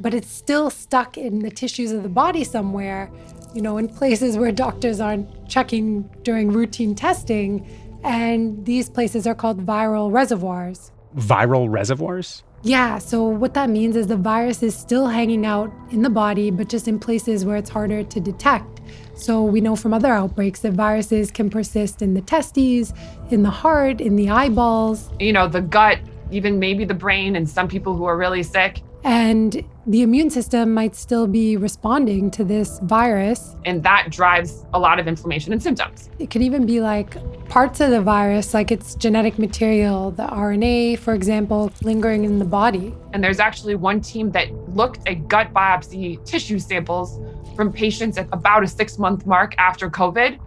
but 0.00 0.14
it's 0.14 0.30
still 0.30 0.70
stuck 0.70 1.18
in 1.18 1.40
the 1.40 1.50
tissues 1.50 1.92
of 1.92 2.02
the 2.02 2.08
body 2.08 2.42
somewhere, 2.44 3.10
you 3.54 3.60
know, 3.60 3.76
in 3.76 3.88
places 3.88 4.38
where 4.38 4.52
doctors 4.52 5.00
aren't 5.00 5.48
checking 5.48 6.02
during 6.22 6.52
routine 6.52 6.94
testing. 6.94 7.68
And 8.02 8.64
these 8.64 8.88
places 8.88 9.26
are 9.26 9.34
called 9.34 9.66
viral 9.66 10.10
reservoirs. 10.10 10.90
Viral 11.16 11.70
reservoirs? 11.70 12.43
Yeah, 12.66 12.96
so 12.96 13.24
what 13.24 13.52
that 13.54 13.68
means 13.68 13.94
is 13.94 14.06
the 14.06 14.16
virus 14.16 14.62
is 14.62 14.74
still 14.74 15.06
hanging 15.06 15.44
out 15.44 15.70
in 15.90 16.00
the 16.00 16.08
body, 16.08 16.50
but 16.50 16.66
just 16.66 16.88
in 16.88 16.98
places 16.98 17.44
where 17.44 17.56
it's 17.56 17.68
harder 17.68 18.02
to 18.02 18.20
detect. 18.20 18.80
So 19.16 19.44
we 19.44 19.60
know 19.60 19.76
from 19.76 19.92
other 19.92 20.10
outbreaks 20.10 20.60
that 20.60 20.72
viruses 20.72 21.30
can 21.30 21.50
persist 21.50 22.00
in 22.00 22.14
the 22.14 22.22
testes, 22.22 22.94
in 23.30 23.42
the 23.42 23.50
heart, 23.50 24.00
in 24.00 24.16
the 24.16 24.30
eyeballs. 24.30 25.10
You 25.20 25.34
know, 25.34 25.46
the 25.46 25.60
gut, 25.60 25.98
even 26.30 26.58
maybe 26.58 26.86
the 26.86 26.94
brain, 26.94 27.36
and 27.36 27.46
some 27.46 27.68
people 27.68 27.94
who 27.96 28.06
are 28.06 28.16
really 28.16 28.42
sick. 28.42 28.80
And 29.04 29.62
the 29.86 30.00
immune 30.00 30.30
system 30.30 30.72
might 30.72 30.96
still 30.96 31.26
be 31.26 31.58
responding 31.58 32.30
to 32.30 32.42
this 32.42 32.78
virus. 32.80 33.54
And 33.66 33.82
that 33.82 34.06
drives 34.08 34.64
a 34.72 34.78
lot 34.78 34.98
of 34.98 35.06
inflammation 35.06 35.52
and 35.52 35.62
symptoms. 35.62 36.08
It 36.18 36.30
could 36.30 36.40
even 36.40 36.64
be 36.64 36.80
like 36.80 37.18
parts 37.50 37.80
of 37.80 37.90
the 37.90 38.00
virus, 38.00 38.54
like 38.54 38.72
its 38.72 38.94
genetic 38.94 39.38
material, 39.38 40.10
the 40.10 40.26
RNA, 40.26 41.00
for 41.00 41.12
example, 41.12 41.70
lingering 41.82 42.24
in 42.24 42.38
the 42.38 42.46
body. 42.46 42.94
And 43.12 43.22
there's 43.22 43.40
actually 43.40 43.74
one 43.74 44.00
team 44.00 44.30
that 44.30 44.50
looked 44.74 45.06
at 45.06 45.28
gut 45.28 45.52
biopsy 45.52 46.24
tissue 46.24 46.58
samples 46.58 47.20
from 47.54 47.70
patients 47.70 48.16
at 48.16 48.26
about 48.32 48.64
a 48.64 48.66
six 48.66 48.98
month 48.98 49.26
mark 49.26 49.54
after 49.58 49.90
COVID. 49.90 50.38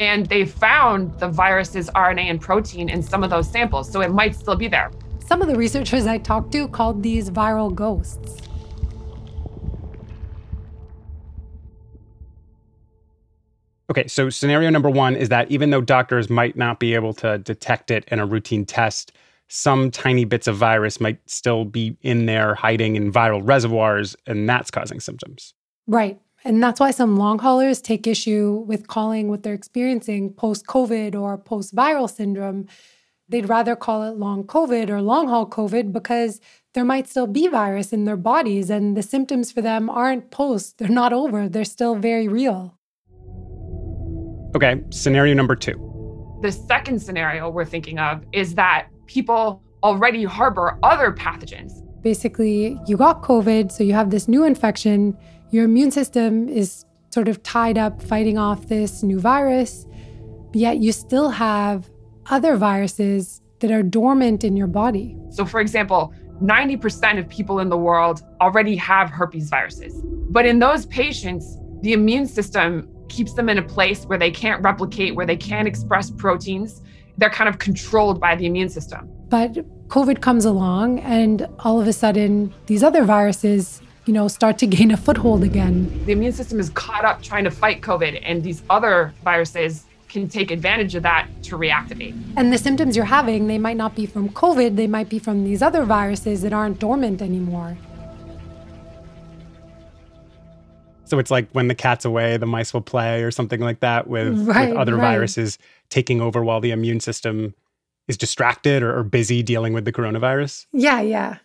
And 0.00 0.26
they 0.26 0.46
found 0.46 1.16
the 1.20 1.28
virus's 1.28 1.88
RNA 1.90 2.24
and 2.24 2.40
protein 2.40 2.88
in 2.88 3.04
some 3.04 3.22
of 3.22 3.30
those 3.30 3.48
samples. 3.48 3.88
So 3.88 4.00
it 4.00 4.10
might 4.10 4.34
still 4.34 4.56
be 4.56 4.66
there. 4.66 4.90
Some 5.30 5.42
of 5.42 5.46
the 5.46 5.54
researchers 5.54 6.08
I 6.08 6.18
talked 6.18 6.50
to 6.54 6.66
called 6.66 7.04
these 7.04 7.30
viral 7.30 7.72
ghosts. 7.72 8.36
Okay, 13.88 14.08
so 14.08 14.28
scenario 14.28 14.70
number 14.70 14.90
one 14.90 15.14
is 15.14 15.28
that 15.28 15.48
even 15.48 15.70
though 15.70 15.82
doctors 15.82 16.28
might 16.28 16.56
not 16.56 16.80
be 16.80 16.96
able 16.96 17.14
to 17.14 17.38
detect 17.38 17.92
it 17.92 18.06
in 18.08 18.18
a 18.18 18.26
routine 18.26 18.66
test, 18.66 19.12
some 19.46 19.92
tiny 19.92 20.24
bits 20.24 20.48
of 20.48 20.56
virus 20.56 21.00
might 21.00 21.20
still 21.30 21.64
be 21.64 21.96
in 22.02 22.26
there 22.26 22.56
hiding 22.56 22.96
in 22.96 23.12
viral 23.12 23.40
reservoirs, 23.44 24.16
and 24.26 24.48
that's 24.48 24.68
causing 24.72 24.98
symptoms. 24.98 25.54
Right. 25.86 26.20
And 26.42 26.60
that's 26.60 26.80
why 26.80 26.90
some 26.90 27.16
long 27.16 27.38
haulers 27.38 27.80
take 27.80 28.08
issue 28.08 28.64
with 28.66 28.88
calling 28.88 29.28
what 29.28 29.44
they're 29.44 29.54
experiencing 29.54 30.32
post 30.32 30.66
COVID 30.66 31.14
or 31.14 31.38
post 31.38 31.72
viral 31.72 32.10
syndrome 32.10 32.66
they'd 33.30 33.48
rather 33.48 33.74
call 33.76 34.02
it 34.02 34.16
long 34.16 34.44
COVID 34.44 34.90
or 34.90 35.00
long 35.00 35.28
haul 35.28 35.48
COVID 35.48 35.92
because 35.92 36.40
there 36.74 36.84
might 36.84 37.08
still 37.08 37.26
be 37.26 37.48
virus 37.48 37.92
in 37.92 38.04
their 38.04 38.16
bodies 38.16 38.70
and 38.70 38.96
the 38.96 39.02
symptoms 39.02 39.50
for 39.50 39.62
them 39.62 39.88
aren't 39.88 40.30
post, 40.30 40.78
they're 40.78 40.88
not 40.88 41.12
over, 41.12 41.48
they're 41.48 41.64
still 41.64 41.94
very 41.94 42.28
real. 42.28 42.76
Okay, 44.54 44.82
scenario 44.90 45.34
number 45.34 45.54
two. 45.54 45.86
The 46.42 46.52
second 46.52 47.00
scenario 47.00 47.48
we're 47.48 47.64
thinking 47.64 47.98
of 47.98 48.24
is 48.32 48.54
that 48.56 48.88
people 49.06 49.62
already 49.82 50.24
harbor 50.24 50.78
other 50.82 51.12
pathogens. 51.12 51.72
Basically, 52.02 52.78
you 52.86 52.96
got 52.96 53.22
COVID, 53.22 53.70
so 53.70 53.84
you 53.84 53.92
have 53.92 54.10
this 54.10 54.26
new 54.26 54.44
infection, 54.44 55.16
your 55.50 55.64
immune 55.64 55.90
system 55.90 56.48
is 56.48 56.84
sort 57.10 57.28
of 57.28 57.42
tied 57.42 57.76
up 57.76 58.02
fighting 58.02 58.38
off 58.38 58.68
this 58.68 59.02
new 59.02 59.20
virus, 59.20 59.86
yet 60.52 60.78
you 60.78 60.92
still 60.92 61.28
have 61.28 61.90
other 62.30 62.56
viruses 62.56 63.42
that 63.58 63.70
are 63.70 63.82
dormant 63.82 64.44
in 64.44 64.56
your 64.56 64.66
body. 64.66 65.16
So, 65.30 65.44
for 65.44 65.60
example, 65.60 66.14
90% 66.42 67.18
of 67.18 67.28
people 67.28 67.58
in 67.58 67.68
the 67.68 67.76
world 67.76 68.22
already 68.40 68.76
have 68.76 69.10
herpes 69.10 69.50
viruses. 69.50 70.00
But 70.30 70.46
in 70.46 70.58
those 70.58 70.86
patients, 70.86 71.58
the 71.82 71.92
immune 71.92 72.26
system 72.26 72.88
keeps 73.08 73.34
them 73.34 73.48
in 73.48 73.58
a 73.58 73.62
place 73.62 74.04
where 74.04 74.18
they 74.18 74.30
can't 74.30 74.62
replicate, 74.62 75.14
where 75.14 75.26
they 75.26 75.36
can't 75.36 75.68
express 75.68 76.10
proteins. 76.10 76.80
They're 77.18 77.28
kind 77.30 77.48
of 77.48 77.58
controlled 77.58 78.20
by 78.20 78.36
the 78.36 78.46
immune 78.46 78.70
system. 78.70 79.10
But 79.28 79.52
COVID 79.88 80.22
comes 80.22 80.44
along, 80.44 81.00
and 81.00 81.46
all 81.58 81.80
of 81.80 81.88
a 81.88 81.92
sudden, 81.92 82.54
these 82.66 82.82
other 82.82 83.04
viruses, 83.04 83.82
you 84.06 84.14
know, 84.14 84.28
start 84.28 84.56
to 84.58 84.66
gain 84.78 84.92
a 84.92 84.96
foothold 84.96 85.42
again. 85.42 85.90
The 86.06 86.12
immune 86.12 86.32
system 86.32 86.60
is 86.60 86.70
caught 86.70 87.04
up 87.04 87.22
trying 87.22 87.44
to 87.44 87.50
fight 87.50 87.82
COVID, 87.82 88.22
and 88.24 88.42
these 88.42 88.62
other 88.70 89.12
viruses 89.24 89.84
can 90.10 90.28
take 90.28 90.50
advantage 90.50 90.94
of 90.94 91.02
that 91.04 91.28
to 91.44 91.56
reactivate. 91.56 92.20
And 92.36 92.52
the 92.52 92.58
symptoms 92.58 92.96
you're 92.96 93.04
having, 93.06 93.46
they 93.46 93.58
might 93.58 93.76
not 93.76 93.94
be 93.94 94.06
from 94.06 94.28
COVID, 94.28 94.76
they 94.76 94.86
might 94.86 95.08
be 95.08 95.18
from 95.18 95.44
these 95.44 95.62
other 95.62 95.84
viruses 95.84 96.42
that 96.42 96.52
aren't 96.52 96.78
dormant 96.78 97.22
anymore. 97.22 97.78
So 101.04 101.18
it's 101.18 101.30
like 101.30 101.48
when 101.52 101.66
the 101.68 101.74
cat's 101.74 102.04
away, 102.04 102.36
the 102.36 102.46
mice 102.46 102.72
will 102.72 102.82
play, 102.82 103.22
or 103.24 103.30
something 103.30 103.60
like 103.60 103.80
that, 103.80 104.06
with, 104.06 104.46
Right, 104.46 104.68
with 104.68 104.78
other 104.78 104.94
right. 104.94 105.12
viruses 105.12 105.58
taking 105.88 106.20
over 106.20 106.44
while 106.44 106.60
the 106.60 106.70
immune 106.70 107.00
system 107.00 107.54
is 108.06 108.16
distracted 108.16 108.82
or, 108.82 108.96
or 108.96 109.02
busy 109.02 109.42
dealing 109.42 109.72
with 109.72 109.84
the 109.84 109.92
coronavirus. 109.92 110.66
Yeah, 110.72 111.00
yeah. 111.00 111.38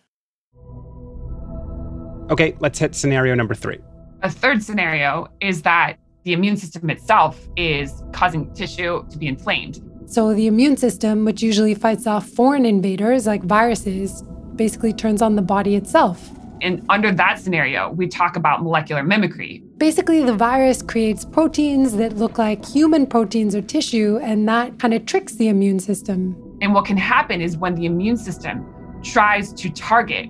Okay, 2.30 2.56
let's 2.60 2.78
hit 2.78 2.94
scenario 2.94 3.34
number 3.34 3.54
three. 3.54 3.78
A 4.22 4.30
third 4.30 4.62
scenario 4.62 5.28
is 5.40 5.62
that 5.62 5.98
the 6.26 6.32
immune 6.32 6.56
system 6.56 6.90
itself 6.90 7.48
is 7.56 8.02
causing 8.12 8.52
tissue 8.52 9.06
to 9.08 9.16
be 9.16 9.28
inflamed. 9.28 9.80
So 10.06 10.34
the 10.34 10.48
immune 10.48 10.76
system, 10.76 11.24
which 11.24 11.40
usually 11.40 11.72
fights 11.72 12.04
off 12.04 12.28
foreign 12.28 12.66
invaders 12.66 13.28
like 13.28 13.44
viruses, 13.44 14.24
basically 14.56 14.92
turns 14.92 15.22
on 15.22 15.36
the 15.36 15.42
body 15.42 15.76
itself. 15.76 16.32
And 16.62 16.84
under 16.88 17.12
that 17.12 17.38
scenario, 17.38 17.90
we 17.90 18.08
talk 18.08 18.34
about 18.34 18.64
molecular 18.64 19.04
mimicry. 19.04 19.62
Basically, 19.76 20.24
the 20.24 20.34
virus 20.34 20.82
creates 20.82 21.24
proteins 21.24 21.96
that 21.96 22.16
look 22.16 22.38
like 22.38 22.64
human 22.64 23.06
proteins 23.06 23.54
or 23.54 23.62
tissue, 23.62 24.18
and 24.20 24.48
that 24.48 24.80
kind 24.80 24.94
of 24.94 25.06
tricks 25.06 25.34
the 25.34 25.46
immune 25.46 25.78
system. 25.78 26.34
And 26.60 26.74
what 26.74 26.86
can 26.86 26.96
happen 26.96 27.40
is 27.40 27.56
when 27.56 27.76
the 27.76 27.86
immune 27.86 28.16
system 28.16 28.66
tries 29.04 29.52
to 29.52 29.70
target 29.70 30.28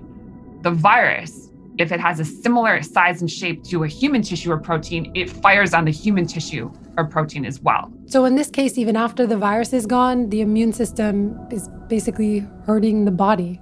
the 0.61 0.69
virus, 0.69 1.46
if 1.77 1.91
it 1.91 1.99
has 1.99 2.19
a 2.19 2.25
similar 2.25 2.81
size 2.81 3.21
and 3.21 3.29
shape 3.29 3.63
to 3.65 3.83
a 3.83 3.87
human 3.87 4.21
tissue 4.21 4.51
or 4.51 4.57
protein, 4.57 5.11
it 5.15 5.29
fires 5.29 5.73
on 5.73 5.85
the 5.85 5.91
human 5.91 6.25
tissue 6.25 6.71
or 6.97 7.05
protein 7.05 7.45
as 7.45 7.59
well. 7.59 7.91
So, 8.07 8.25
in 8.25 8.35
this 8.35 8.49
case, 8.49 8.77
even 8.77 8.95
after 8.95 9.27
the 9.27 9.37
virus 9.37 9.73
is 9.73 9.85
gone, 9.85 10.29
the 10.29 10.41
immune 10.41 10.73
system 10.73 11.37
is 11.51 11.69
basically 11.87 12.39
hurting 12.65 13.05
the 13.05 13.11
body. 13.11 13.61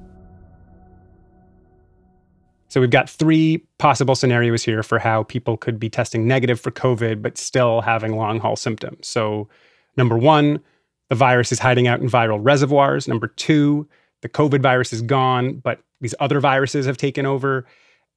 So 2.76 2.82
we've 2.82 2.90
got 2.90 3.10
three 3.10 3.66
possible 3.78 4.16
scenarios 4.16 4.62
here 4.62 4.84
for 4.84 5.00
how 5.00 5.24
people 5.24 5.56
could 5.56 5.80
be 5.80 5.90
testing 5.90 6.28
negative 6.28 6.60
for 6.60 6.72
COVID, 6.72 7.22
but 7.22 7.38
still 7.38 7.80
having 7.80 8.18
long 8.18 8.42
haul 8.42 8.58
symptoms. 8.58 9.08
So, 9.08 9.48
number 9.96 10.18
one, 10.18 10.60
the 11.08 11.16
virus 11.16 11.54
is 11.54 11.60
hiding 11.60 11.88
out 11.88 12.02
in 12.02 12.10
viral 12.10 12.40
reservoirs. 12.42 13.08
Number 13.08 13.28
two, 13.28 13.88
the 14.22 14.28
COVID 14.28 14.62
virus 14.62 14.92
is 14.92 15.02
gone, 15.02 15.56
but 15.64 15.80
these 16.02 16.16
other 16.20 16.42
viruses 16.42 16.86
have 16.86 16.98
taken 16.98 17.26
over. 17.26 17.66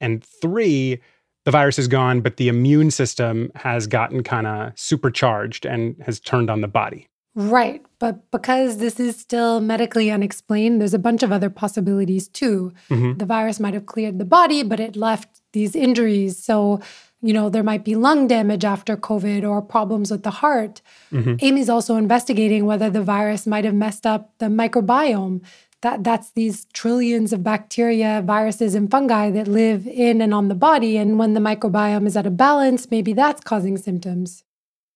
And 0.01 0.25
three, 0.25 1.01
the 1.45 1.51
virus 1.51 1.79
is 1.79 1.89
gone, 1.89 2.21
but 2.21 2.37
the 2.37 2.49
immune 2.49 2.91
system 2.91 3.51
has 3.55 3.87
gotten 3.87 4.23
kind 4.23 4.47
of 4.47 4.79
supercharged 4.79 5.65
and 5.65 5.97
has 6.05 6.21
turned 6.21 6.51
on 6.51 6.61
the 6.61 6.69
body. 6.69 7.09
Right. 7.35 7.85
But 8.01 8.31
because 8.33 8.79
this 8.79 8.99
is 8.99 9.17
still 9.17 9.61
medically 9.61 10.11
unexplained, 10.11 10.81
there's 10.81 10.95
a 10.95 10.99
bunch 10.99 11.23
of 11.23 11.31
other 11.31 11.51
possibilities 11.51 12.27
too. 12.29 12.73
Mhm. 12.91 13.19
The 13.19 13.25
virus 13.27 13.61
might 13.61 13.75
have 13.75 13.87
cleared 13.87 14.19
the 14.19 14.25
body, 14.25 14.63
but 14.65 14.81
it 14.81 14.97
left 14.97 15.41
these 15.53 15.77
injuries. 15.77 16.43
So, 16.43 16.81
you 17.21 17.33
know, 17.33 17.49
there 17.49 17.63
might 17.63 17.85
be 17.85 17.95
lung 17.97 18.29
damage 18.29 18.65
after 18.65 18.97
COVID 18.97 19.49
or 19.49 19.61
problems 19.61 20.11
with 20.11 20.23
the 20.23 20.31
heart. 20.31 20.81
Mhm. 21.13 21.43
Amy's 21.43 21.69
also 21.69 21.97
investigating 21.97 22.65
whether 22.65 22.91
the 22.91 23.03
virus 23.03 23.47
might 23.47 23.65
have 23.65 23.75
messed 23.75 24.07
up 24.07 24.33
the 24.39 24.47
microbiome. 24.47 25.41
That 25.83 26.03
that's 26.03 26.31
these 26.33 26.67
trillions 26.73 27.33
of 27.33 27.45
bacteria, 27.45 28.23
viruses, 28.25 28.75
and 28.75 28.91
fungi 28.91 29.31
that 29.31 29.47
live 29.47 29.87
in 29.87 30.21
and 30.21 30.35
on 30.35 30.49
the 30.49 30.55
body. 30.55 30.97
And 30.97 31.19
when 31.19 31.35
the 31.35 31.41
microbiome 31.41 32.07
is 32.07 32.17
out 32.17 32.27
of 32.27 32.37
balance, 32.37 32.91
maybe 32.91 33.13
that's 33.13 33.43
causing 33.43 33.77
symptoms. 33.77 34.45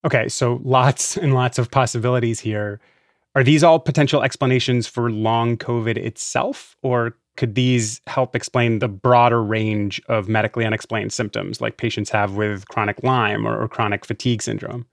Okay, 0.05 0.27
so 0.27 0.59
lots 0.63 1.15
and 1.15 1.33
lots 1.33 1.57
of 1.57 1.71
possibilities 1.71 2.41
here. 2.41 2.81
Are 3.35 3.43
these 3.43 3.63
all 3.63 3.79
potential 3.79 4.21
explanations 4.21 4.85
for 4.85 5.09
long 5.09 5.57
COVID 5.57 5.97
itself, 5.97 6.75
or 6.83 7.15
could 7.35 7.55
these 7.55 7.99
help 8.07 8.35
explain 8.35 8.79
the 8.79 8.87
broader 8.87 9.43
range 9.43 10.01
of 10.07 10.27
medically 10.27 10.65
unexplained 10.65 11.11
symptoms 11.11 11.61
like 11.61 11.77
patients 11.77 12.09
have 12.11 12.35
with 12.35 12.67
chronic 12.67 13.01
Lyme 13.03 13.45
or, 13.47 13.59
or 13.59 13.67
chronic 13.67 14.05
fatigue 14.05 14.41
syndrome? 14.41 14.85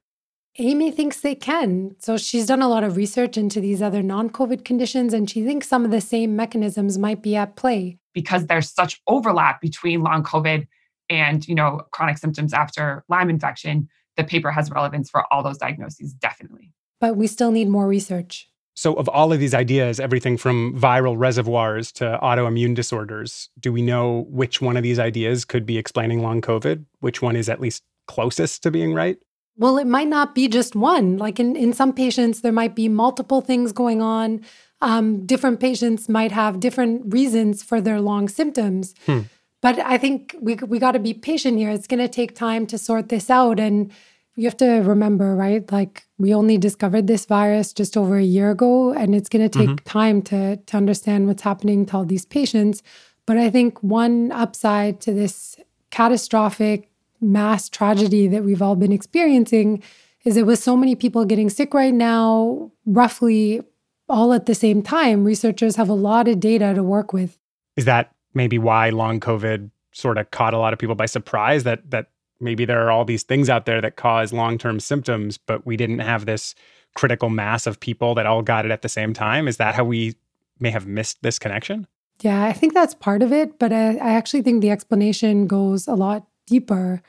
Amy 0.59 0.91
thinks 0.91 1.21
they 1.21 1.35
can. 1.35 1.95
So 2.01 2.17
she's 2.17 2.47
done 2.47 2.61
a 2.61 2.69
lot 2.69 2.83
of 2.83 2.97
research 2.97 3.37
into 3.37 3.61
these 3.61 3.81
other 3.81 4.03
non 4.03 4.31
COVID 4.31 4.65
conditions, 4.65 5.15
and 5.15 5.31
she 5.31 5.45
thinks 5.45 5.69
some 5.69 5.85
of 5.85 5.91
the 5.91 6.01
same 6.01 6.35
mechanisms 6.35 6.99
might 6.99 7.23
be 7.23 7.37
at 7.37 7.57
play. 7.57 7.99
because 8.13 8.47
there's 8.47 8.69
such 8.69 9.01
overlap 9.07 9.61
between 9.61 10.03
long 10.03 10.25
COVID 10.25 10.67
and 11.09 11.47
you 11.47 11.55
know 11.55 11.81
chronic 11.93 12.19
symptoms 12.19 12.53
after 12.53 13.05
Lyme 13.09 13.31
infection. 13.31 13.89
The 14.17 14.25
paper 14.25 14.51
has 14.51 14.71
relevance 14.71 15.09
for 15.09 15.25
all 15.33 15.43
those 15.43 15.59
diagnoses, 15.59 16.13
definitely. 16.13 16.73
But 17.01 17.17
we 17.17 17.27
still 17.27 17.53
need 17.53 17.69
more 17.69 17.87
research. 17.87 18.50
So, 18.81 18.95
of 18.95 19.11
all 19.11 19.31
of 19.31 19.41
these 19.41 19.53
ideas, 19.53 20.01
everything 20.01 20.39
from 20.39 20.75
viral 20.75 21.15
reservoirs 21.19 21.93
to 21.93 22.19
autoimmune 22.23 22.75
disorders, 22.75 23.51
do 23.61 23.75
we 23.75 23.83
know 23.83 24.25
which 24.31 24.63
one 24.63 24.79
of 24.79 24.83
these 24.83 24.99
ideas 24.99 25.45
could 25.45 25.67
be 25.67 25.77
explaining 25.77 26.23
long 26.23 26.41
COVID? 26.41 26.87
Which 27.01 27.21
one 27.21 27.37
is 27.37 27.51
at 27.51 27.61
least 27.61 27.83
closest 28.09 28.63
to 28.63 28.71
being 28.71 28.95
right? 28.95 29.19
Well, 29.59 29.77
it 29.77 29.87
might 29.87 30.09
not 30.09 30.35
be 30.35 30.49
just 30.49 30.75
one. 30.75 31.19
Like 31.19 31.39
in, 31.39 31.57
in 31.57 31.75
some 31.75 31.93
patients, 31.93 32.41
there 32.41 32.53
might 32.53 32.75
be 32.75 32.89
multiple 32.89 33.43
things 33.43 33.73
going 33.73 34.01
on. 34.01 34.41
Um, 34.81 35.27
different 35.27 35.61
patients 35.61 36.09
might 36.09 36.33
have 36.33 36.59
different 36.59 37.13
reasons 37.13 37.63
for 37.63 37.83
their 37.83 38.01
long 38.01 38.31
symptoms. 38.31 38.95
Hmm. 39.05 39.29
But 39.61 39.79
I 39.81 39.99
think 39.99 40.35
we, 40.41 40.55
we 40.55 40.79
got 40.79 40.93
to 40.93 40.99
be 40.99 41.13
patient 41.13 41.59
here. 41.59 41.69
It's 41.69 41.87
going 41.87 42.01
to 42.01 42.09
take 42.09 42.35
time 42.35 42.67
to 42.69 42.79
sort 42.79 43.11
this 43.11 43.29
out. 43.29 43.61
And 43.61 43.93
you 44.37 44.47
have 44.47 44.57
to 44.57 44.81
remember, 44.81 45.37
right? 45.37 45.71
Like 45.71 46.07
we 46.21 46.35
only 46.35 46.59
discovered 46.59 47.07
this 47.07 47.25
virus 47.25 47.73
just 47.73 47.97
over 47.97 48.17
a 48.19 48.23
year 48.23 48.51
ago, 48.51 48.93
and 48.93 49.15
it's 49.15 49.29
going 49.31 49.49
to 49.49 49.59
take 49.59 49.69
Mhm. 49.71 49.81
time 49.85 50.23
to, 50.23 50.57
to 50.57 50.77
understand 50.77 51.27
what's 51.27 51.43
happening 51.43 51.87
to 51.87 51.97
all 51.97 52.05
these 52.05 52.27
patients. 52.27 52.83
But 53.27 53.39
I 53.39 53.49
think 53.51 53.83
one 53.83 54.31
upside 54.33 55.01
to 55.03 55.15
this 55.15 55.57
catastrophic 55.91 56.91
mass 57.21 57.69
tragedy 57.69 58.27
that 58.29 58.45
we've 58.45 58.63
all 58.63 58.77
been 58.77 58.93
experiencing 58.93 59.83
is 60.25 60.35
that 60.35 60.45
with 60.45 60.59
so 60.59 60.77
many 60.77 60.95
people 60.95 61.25
getting 61.25 61.49
sick 61.49 61.73
right 61.73 61.95
now, 61.95 62.71
roughly 62.87 63.63
all 64.09 64.33
at 64.33 64.47
the 64.47 64.55
same 64.55 64.83
time, 64.83 65.25
researchers 65.25 65.77
have 65.77 65.89
a 65.89 65.95
lot 65.95 66.29
of 66.29 66.41
data 66.41 66.75
to 66.75 66.83
work 66.83 67.13
with. 67.13 67.39
Is 67.77 67.85
that 67.87 68.11
maybe 68.35 68.59
why 68.59 68.91
long 68.91 69.21
COVID 69.21 69.71
sort 69.93 70.19
of 70.19 70.31
caught 70.31 70.53
a 70.55 70.59
lot 70.59 70.73
of 70.73 70.79
people 70.79 70.95
by 70.95 71.07
surprise 71.07 71.65
that 71.65 71.91
that 71.91 72.07
maybe 72.41 72.65
there 72.65 72.85
are 72.87 72.91
all 72.91 73.05
these 73.05 73.23
things 73.23 73.49
out 73.49 73.67
there 73.67 73.81
that 73.81 73.97
cause 73.97 74.33
long-term 74.33 74.81
symptoms, 74.81 75.39
but 75.39 75.67
we 75.67 75.77
didn't 75.77 76.01
have 76.01 76.27
this 76.27 76.55
critical 76.95 77.31
mass 77.31 77.67
of 77.67 77.81
people 77.81 78.15
that 78.15 78.27
all 78.27 78.43
got 78.43 78.65
it 78.65 78.71
at 78.71 78.83
the 78.83 78.89
same 78.89 79.13
time? 79.13 79.49
Is 79.49 79.59
that 79.59 79.75
how 79.75 79.85
we 79.85 80.15
may 80.59 80.71
have 80.71 80.87
missed 80.87 81.23
this 81.23 81.39
connection? 81.39 81.87
Yeah, 82.21 82.45
I 82.45 82.53
think 82.53 82.75
that's 82.75 82.95
part 82.95 83.23
of 83.23 83.33
it, 83.33 83.59
but 83.59 83.73
I, 83.73 83.97
I 83.97 84.13
actually 84.15 84.43
think 84.43 84.61
the 84.61 84.71
explanation 84.71 85.47
goes 85.47 85.89
a 85.89 85.95
lot 85.95 86.27
deeper. 86.47 87.03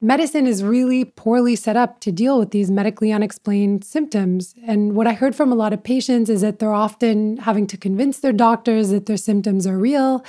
Medicine 0.00 0.46
is 0.46 0.64
really 0.64 1.04
poorly 1.04 1.54
set 1.54 1.76
up 1.76 2.00
to 2.00 2.10
deal 2.10 2.38
with 2.38 2.50
these 2.50 2.70
medically 2.70 3.12
unexplained 3.12 3.84
symptoms. 3.84 4.54
And 4.66 4.96
what 4.96 5.06
I 5.06 5.12
heard 5.12 5.36
from 5.36 5.52
a 5.52 5.54
lot 5.54 5.72
of 5.72 5.84
patients 5.84 6.30
is 6.30 6.40
that 6.40 6.58
they're 6.58 6.72
often 6.72 7.36
having 7.36 7.66
to 7.68 7.76
convince 7.76 8.18
their 8.18 8.32
doctors 8.32 8.88
that 8.90 9.06
their 9.06 9.18
symptoms 9.18 9.66
are 9.66 9.78
real. 9.78 10.24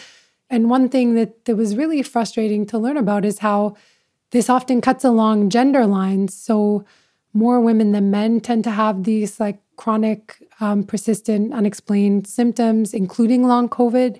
And 0.50 0.70
one 0.70 0.90
thing 0.90 1.16
that, 1.16 1.46
that 1.46 1.56
was 1.56 1.78
really 1.78 2.04
frustrating 2.04 2.66
to 2.68 2.78
learn 2.78 2.98
about 2.98 3.24
is 3.24 3.40
how 3.40 3.76
this 4.32 4.50
often 4.50 4.82
cuts 4.82 5.04
along 5.04 5.50
gender 5.50 5.86
lines. 5.86 6.36
So 6.36 6.86
more 7.34 7.62
women 7.62 7.91
than 7.91 8.12
men 8.12 8.39
tend 8.41 8.63
to 8.65 8.72
have 8.72 9.04
these 9.04 9.39
like 9.39 9.60
chronic, 9.78 10.38
um, 10.60 10.84
persistent, 10.84 11.54
unexplained 11.54 12.28
symptoms, 12.28 12.94
including 12.94 13.48
long 13.48 13.70
COVID. 13.70 14.20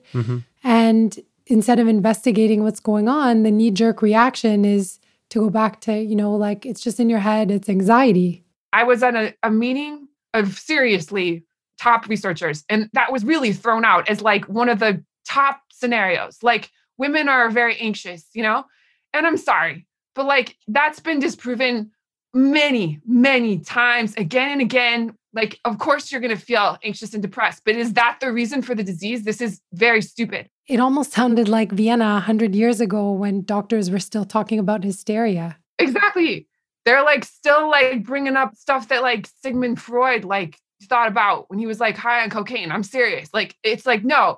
And 0.64 1.20
instead 1.48 1.80
of 1.80 1.88
investigating 1.88 2.64
what's 2.64 2.80
going 2.80 3.08
on, 3.08 3.44
the 3.44 3.52
knee 3.52 3.72
jerk 3.72 4.02
reaction 4.02 4.64
is 4.66 5.00
to 5.30 5.40
go 5.40 5.50
back 5.50 5.82
to, 5.82 6.02
you 6.02 6.16
know, 6.16 6.34
like 6.36 6.66
it's 6.66 6.82
just 6.82 7.00
in 7.00 7.10
your 7.10 7.20
head, 7.20 7.52
it's 7.52 7.70
anxiety. 7.70 8.44
I 8.74 8.84
was 8.84 9.04
at 9.04 9.16
a, 9.16 9.34
a 9.44 9.52
meeting 9.52 10.08
of 10.34 10.58
seriously 10.58 11.44
top 11.80 12.08
researchers, 12.08 12.64
and 12.70 12.90
that 12.94 13.12
was 13.12 13.26
really 13.26 13.54
thrown 13.54 13.84
out 13.86 14.10
as 14.10 14.22
like 14.22 14.46
one 14.46 14.70
of 14.70 14.80
the 14.80 15.04
top 15.26 15.62
scenarios. 15.72 16.38
Like 16.42 16.70
women 16.98 17.28
are 17.28 17.50
very 17.50 17.78
anxious, 17.78 18.26
you 18.34 18.44
know? 18.44 18.66
And 19.14 19.26
I'm 19.28 19.38
sorry, 19.38 19.88
But 20.16 20.26
like 20.26 20.58
that's 20.68 21.00
been 21.00 21.20
disproven 21.20 21.92
many, 22.34 23.00
many 23.06 23.60
times 23.60 24.14
again 24.16 24.52
and 24.52 24.62
again. 24.62 25.16
Like, 25.34 25.60
of 25.64 25.78
course, 25.80 26.12
you're 26.12 26.20
going 26.20 26.36
to 26.36 26.42
feel 26.42 26.78
anxious 26.84 27.14
and 27.14 27.22
depressed, 27.22 27.62
but 27.64 27.76
is 27.76 27.94
that 27.94 28.18
the 28.20 28.34
reason 28.34 28.62
for 28.62 28.76
the 28.76 28.84
disease? 28.84 29.24
This 29.24 29.40
is 29.40 29.62
very 29.72 30.02
stupid. 30.02 30.50
It 30.68 30.82
almost 30.82 31.14
sounded 31.14 31.48
like 31.48 31.72
Vienna 31.72 32.14
100 32.16 32.54
years 32.54 32.82
ago 32.82 33.14
when 33.14 33.44
doctors 33.44 33.90
were 33.90 34.00
still 34.00 34.26
talking 34.26 34.60
about 34.60 34.84
hysteria. 34.84 35.58
Exactly. 35.80 36.48
They're 36.84 37.04
like 37.04 37.24
still 37.24 37.70
like 37.70 38.04
bringing 38.04 38.36
up 38.36 38.56
stuff 38.56 38.90
that 38.90 39.04
like 39.04 39.30
Sigmund 39.42 39.80
Freud 39.80 40.26
like 40.26 40.58
thought 40.84 41.08
about 41.08 41.50
when 41.50 41.60
he 41.60 41.66
was 41.66 41.80
like 41.80 41.96
high 41.96 42.24
on 42.24 42.30
cocaine. 42.30 42.72
I'm 42.72 42.84
serious. 42.84 43.30
Like, 43.34 43.56
it's 43.64 43.86
like, 43.86 44.04
no, 44.04 44.38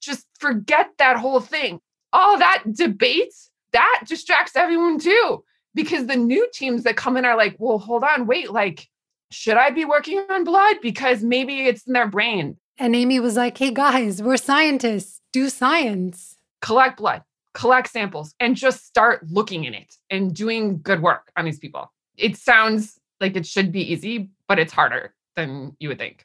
just 0.00 0.24
forget 0.38 0.90
that 0.98 1.16
whole 1.16 1.40
thing. 1.40 1.80
All 2.12 2.38
that 2.38 2.62
debate, 2.72 3.34
that 3.72 4.02
distracts 4.06 4.56
everyone 4.56 4.98
too. 4.98 5.44
Because 5.74 6.06
the 6.06 6.16
new 6.16 6.48
teams 6.52 6.82
that 6.84 6.96
come 6.96 7.16
in 7.16 7.24
are 7.24 7.36
like, 7.36 7.54
well, 7.58 7.78
hold 7.78 8.02
on, 8.02 8.26
wait, 8.26 8.50
like, 8.50 8.88
should 9.30 9.56
I 9.56 9.70
be 9.70 9.84
working 9.84 10.18
on 10.30 10.44
blood? 10.44 10.76
Because 10.82 11.22
maybe 11.22 11.66
it's 11.66 11.86
in 11.86 11.92
their 11.92 12.08
brain. 12.08 12.56
And 12.78 12.96
Amy 12.96 13.20
was 13.20 13.36
like, 13.36 13.58
hey 13.58 13.70
guys, 13.72 14.22
we're 14.22 14.38
scientists, 14.38 15.20
do 15.32 15.48
science. 15.48 16.36
Collect 16.62 16.96
blood, 16.96 17.22
collect 17.54 17.90
samples, 17.90 18.34
and 18.40 18.56
just 18.56 18.86
start 18.86 19.26
looking 19.30 19.64
in 19.64 19.74
it 19.74 19.94
and 20.10 20.34
doing 20.34 20.80
good 20.80 21.02
work 21.02 21.30
on 21.36 21.44
these 21.44 21.58
people. 21.58 21.92
It 22.16 22.36
sounds 22.36 22.98
like 23.20 23.36
it 23.36 23.46
should 23.46 23.70
be 23.70 23.92
easy, 23.92 24.30
but 24.48 24.58
it's 24.58 24.72
harder 24.72 25.14
than 25.36 25.76
you 25.78 25.88
would 25.88 25.98
think. 25.98 26.24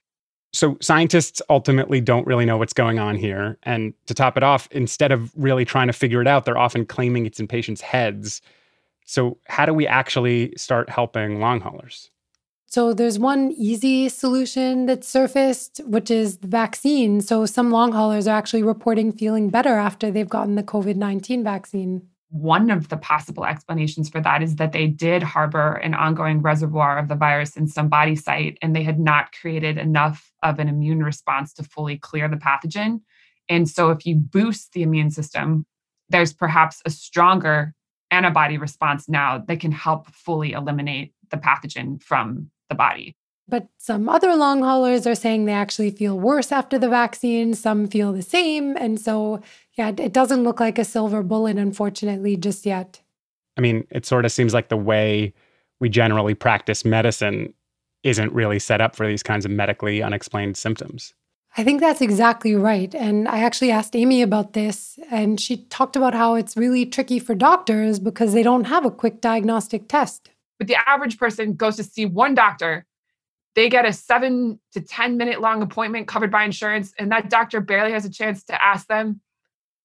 So 0.53 0.77
scientists 0.81 1.41
ultimately 1.49 1.99
don't 1.99 2.27
really 2.27 2.45
know 2.45 2.57
what's 2.57 2.73
going 2.73 2.99
on 2.99 3.15
here. 3.15 3.57
And 3.63 3.93
to 4.05 4.13
top 4.13 4.37
it 4.37 4.43
off, 4.43 4.67
instead 4.71 5.11
of 5.11 5.31
really 5.35 5.65
trying 5.65 5.87
to 5.87 5.93
figure 5.93 6.21
it 6.21 6.27
out, 6.27 6.45
they're 6.45 6.57
often 6.57 6.85
claiming 6.85 7.25
it's 7.25 7.39
in 7.39 7.47
patients' 7.47 7.81
heads. 7.81 8.41
So, 9.05 9.37
how 9.47 9.65
do 9.65 9.73
we 9.73 9.85
actually 9.85 10.53
start 10.55 10.89
helping 10.89 11.39
long 11.41 11.59
haulers? 11.59 12.09
So, 12.67 12.93
there's 12.93 13.19
one 13.19 13.51
easy 13.51 14.07
solution 14.07 14.85
that 14.85 15.03
surfaced, 15.03 15.81
which 15.85 16.09
is 16.09 16.37
the 16.37 16.47
vaccine. 16.47 17.19
So, 17.19 17.45
some 17.45 17.71
long 17.71 17.91
haulers 17.91 18.27
are 18.27 18.37
actually 18.37 18.63
reporting 18.63 19.11
feeling 19.11 19.49
better 19.49 19.73
after 19.73 20.09
they've 20.09 20.29
gotten 20.29 20.55
the 20.55 20.63
COVID 20.63 20.95
19 20.95 21.43
vaccine 21.43 22.07
one 22.33 22.71
of 22.71 22.89
the 22.89 22.97
possible 22.97 23.45
explanations 23.45 24.09
for 24.09 24.19
that 24.19 24.41
is 24.41 24.55
that 24.55 24.71
they 24.71 24.87
did 24.87 25.21
harbor 25.21 25.75
an 25.75 25.93
ongoing 25.93 26.41
reservoir 26.41 26.97
of 26.97 27.07
the 27.07 27.13
virus 27.13 27.55
in 27.55 27.67
some 27.67 27.89
body 27.89 28.15
site 28.15 28.57
and 28.59 28.75
they 28.75 28.81
had 28.81 28.99
not 28.99 29.31
created 29.39 29.77
enough 29.77 30.31
of 30.41 30.57
an 30.57 30.67
immune 30.67 31.03
response 31.03 31.53
to 31.53 31.61
fully 31.61 31.95
clear 31.95 32.27
the 32.27 32.35
pathogen. 32.35 33.01
And 33.49 33.69
so, 33.69 33.91
if 33.91 34.03
you 34.03 34.15
boost 34.15 34.73
the 34.73 34.81
immune 34.81 35.11
system, 35.11 35.67
there's 36.09 36.33
perhaps 36.33 36.81
a 36.85 36.89
stronger 36.89 37.75
antibody 38.09 38.57
response 38.57 39.07
now 39.07 39.37
that 39.37 39.59
can 39.59 39.71
help 39.71 40.07
fully 40.07 40.53
eliminate 40.53 41.13
the 41.29 41.37
pathogen 41.37 42.01
from 42.01 42.49
the 42.67 42.75
body. 42.75 43.15
But 43.47 43.67
some 43.77 44.09
other 44.09 44.35
long 44.35 44.63
haulers 44.63 45.05
are 45.05 45.15
saying 45.15 45.45
they 45.45 45.53
actually 45.53 45.91
feel 45.91 46.17
worse 46.17 46.51
after 46.51 46.79
the 46.79 46.89
vaccine. 46.89 47.53
Some 47.53 47.87
feel 47.87 48.11
the 48.11 48.21
same. 48.23 48.75
And 48.77 48.99
so, 48.99 49.43
yeah, 49.75 49.89
it 49.89 50.13
doesn't 50.13 50.43
look 50.43 50.59
like 50.59 50.77
a 50.77 50.85
silver 50.85 51.23
bullet, 51.23 51.57
unfortunately, 51.57 52.37
just 52.37 52.65
yet. 52.65 53.01
I 53.57 53.61
mean, 53.61 53.85
it 53.89 54.05
sort 54.05 54.25
of 54.25 54.31
seems 54.31 54.53
like 54.53 54.69
the 54.69 54.77
way 54.77 55.33
we 55.79 55.89
generally 55.89 56.35
practice 56.35 56.85
medicine 56.85 57.53
isn't 58.03 58.33
really 58.33 58.59
set 58.59 58.81
up 58.81 58.95
for 58.95 59.07
these 59.07 59.23
kinds 59.23 59.45
of 59.45 59.51
medically 59.51 60.01
unexplained 60.01 60.57
symptoms. 60.57 61.13
I 61.55 61.63
think 61.63 61.79
that's 61.79 62.01
exactly 62.01 62.55
right. 62.55 62.93
And 62.95 63.27
I 63.27 63.39
actually 63.39 63.71
asked 63.71 63.95
Amy 63.95 64.21
about 64.21 64.53
this, 64.53 64.97
and 65.11 65.39
she 65.39 65.57
talked 65.65 65.95
about 65.95 66.13
how 66.13 66.35
it's 66.35 66.57
really 66.57 66.85
tricky 66.85 67.19
for 67.19 67.35
doctors 67.35 67.99
because 67.99 68.33
they 68.33 68.43
don't 68.43 68.65
have 68.65 68.85
a 68.85 68.91
quick 68.91 69.21
diagnostic 69.21 69.87
test. 69.87 70.29
But 70.57 70.67
the 70.67 70.77
average 70.89 71.17
person 71.17 71.53
goes 71.53 71.75
to 71.77 71.83
see 71.83 72.05
one 72.05 72.33
doctor 72.35 72.85
they 73.55 73.69
get 73.69 73.85
a 73.85 73.93
seven 73.93 74.59
to 74.71 74.81
10 74.81 75.17
minute 75.17 75.41
long 75.41 75.61
appointment 75.61 76.07
covered 76.07 76.31
by 76.31 76.43
insurance, 76.43 76.93
and 76.97 77.11
that 77.11 77.29
doctor 77.29 77.61
barely 77.61 77.91
has 77.91 78.05
a 78.05 78.09
chance 78.09 78.43
to 78.45 78.63
ask 78.63 78.87
them 78.87 79.21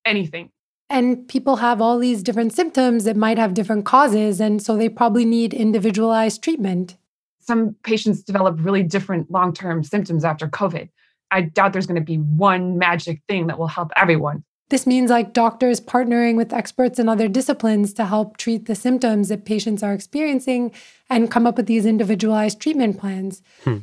anything. 0.08 0.50
And 0.90 1.28
people 1.28 1.56
have 1.56 1.80
all 1.82 1.98
these 1.98 2.22
different 2.22 2.52
symptoms 2.54 3.04
that 3.04 3.16
might 3.16 3.38
have 3.38 3.54
different 3.54 3.84
causes. 3.84 4.40
And 4.40 4.62
so 4.62 4.76
they 4.76 4.88
probably 4.88 5.24
need 5.24 5.52
individualized 5.52 6.42
treatment. 6.42 6.96
Some 7.40 7.76
patients 7.82 8.22
develop 8.22 8.56
really 8.60 8.82
different 8.82 9.30
long 9.30 9.52
term 9.52 9.84
symptoms 9.84 10.24
after 10.24 10.48
COVID. 10.48 10.88
I 11.30 11.42
doubt 11.42 11.72
there's 11.74 11.86
going 11.86 12.00
to 12.00 12.04
be 12.04 12.16
one 12.16 12.78
magic 12.78 13.20
thing 13.28 13.48
that 13.48 13.58
will 13.58 13.68
help 13.68 13.90
everyone. 13.96 14.44
This 14.70 14.86
means 14.86 15.10
like 15.10 15.32
doctors 15.32 15.80
partnering 15.80 16.36
with 16.36 16.52
experts 16.52 16.98
in 16.98 17.08
other 17.08 17.28
disciplines 17.28 17.94
to 17.94 18.04
help 18.04 18.36
treat 18.36 18.66
the 18.66 18.74
symptoms 18.74 19.28
that 19.28 19.46
patients 19.46 19.82
are 19.82 19.94
experiencing 19.94 20.72
and 21.08 21.30
come 21.30 21.46
up 21.46 21.56
with 21.56 21.66
these 21.66 21.86
individualized 21.86 22.60
treatment 22.60 22.98
plans. 22.98 23.42
Hmm. 23.64 23.78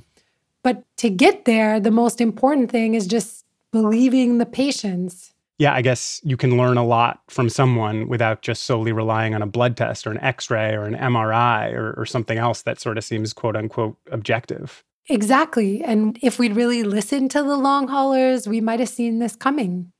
But 0.63 0.83
to 0.97 1.09
get 1.09 1.45
there, 1.45 1.79
the 1.79 1.91
most 1.91 2.21
important 2.21 2.71
thing 2.71 2.93
is 2.93 3.07
just 3.07 3.45
believing 3.71 4.37
the 4.37 4.45
patients. 4.45 5.33
Yeah, 5.57 5.73
I 5.73 5.81
guess 5.81 6.19
you 6.23 6.35
can 6.35 6.57
learn 6.57 6.77
a 6.77 6.85
lot 6.85 7.21
from 7.29 7.47
someone 7.47 8.09
without 8.09 8.41
just 8.41 8.63
solely 8.63 8.91
relying 8.91 9.33
on 9.33 9.41
a 9.41 9.47
blood 9.47 9.77
test 9.77 10.05
or 10.05 10.11
an 10.11 10.19
x 10.19 10.49
ray 10.49 10.73
or 10.73 10.83
an 10.83 10.95
MRI 10.95 11.73
or, 11.73 11.93
or 11.93 12.05
something 12.05 12.37
else 12.37 12.63
that 12.63 12.79
sort 12.79 12.97
of 12.97 13.03
seems 13.03 13.31
quote 13.31 13.55
unquote 13.55 13.97
objective. 14.11 14.83
Exactly. 15.07 15.83
And 15.83 16.17
if 16.21 16.39
we'd 16.39 16.55
really 16.55 16.83
listened 16.83 17.31
to 17.31 17.43
the 17.43 17.55
long 17.55 17.87
haulers, 17.87 18.47
we 18.47 18.59
might 18.59 18.79
have 18.79 18.89
seen 18.89 19.19
this 19.19 19.35
coming 19.35 19.93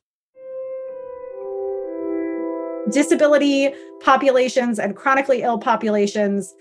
disability 2.89 3.73
populations 4.01 4.79
and 4.79 4.95
chronically 4.95 5.41
ill 5.41 5.57
populations, 5.57 6.53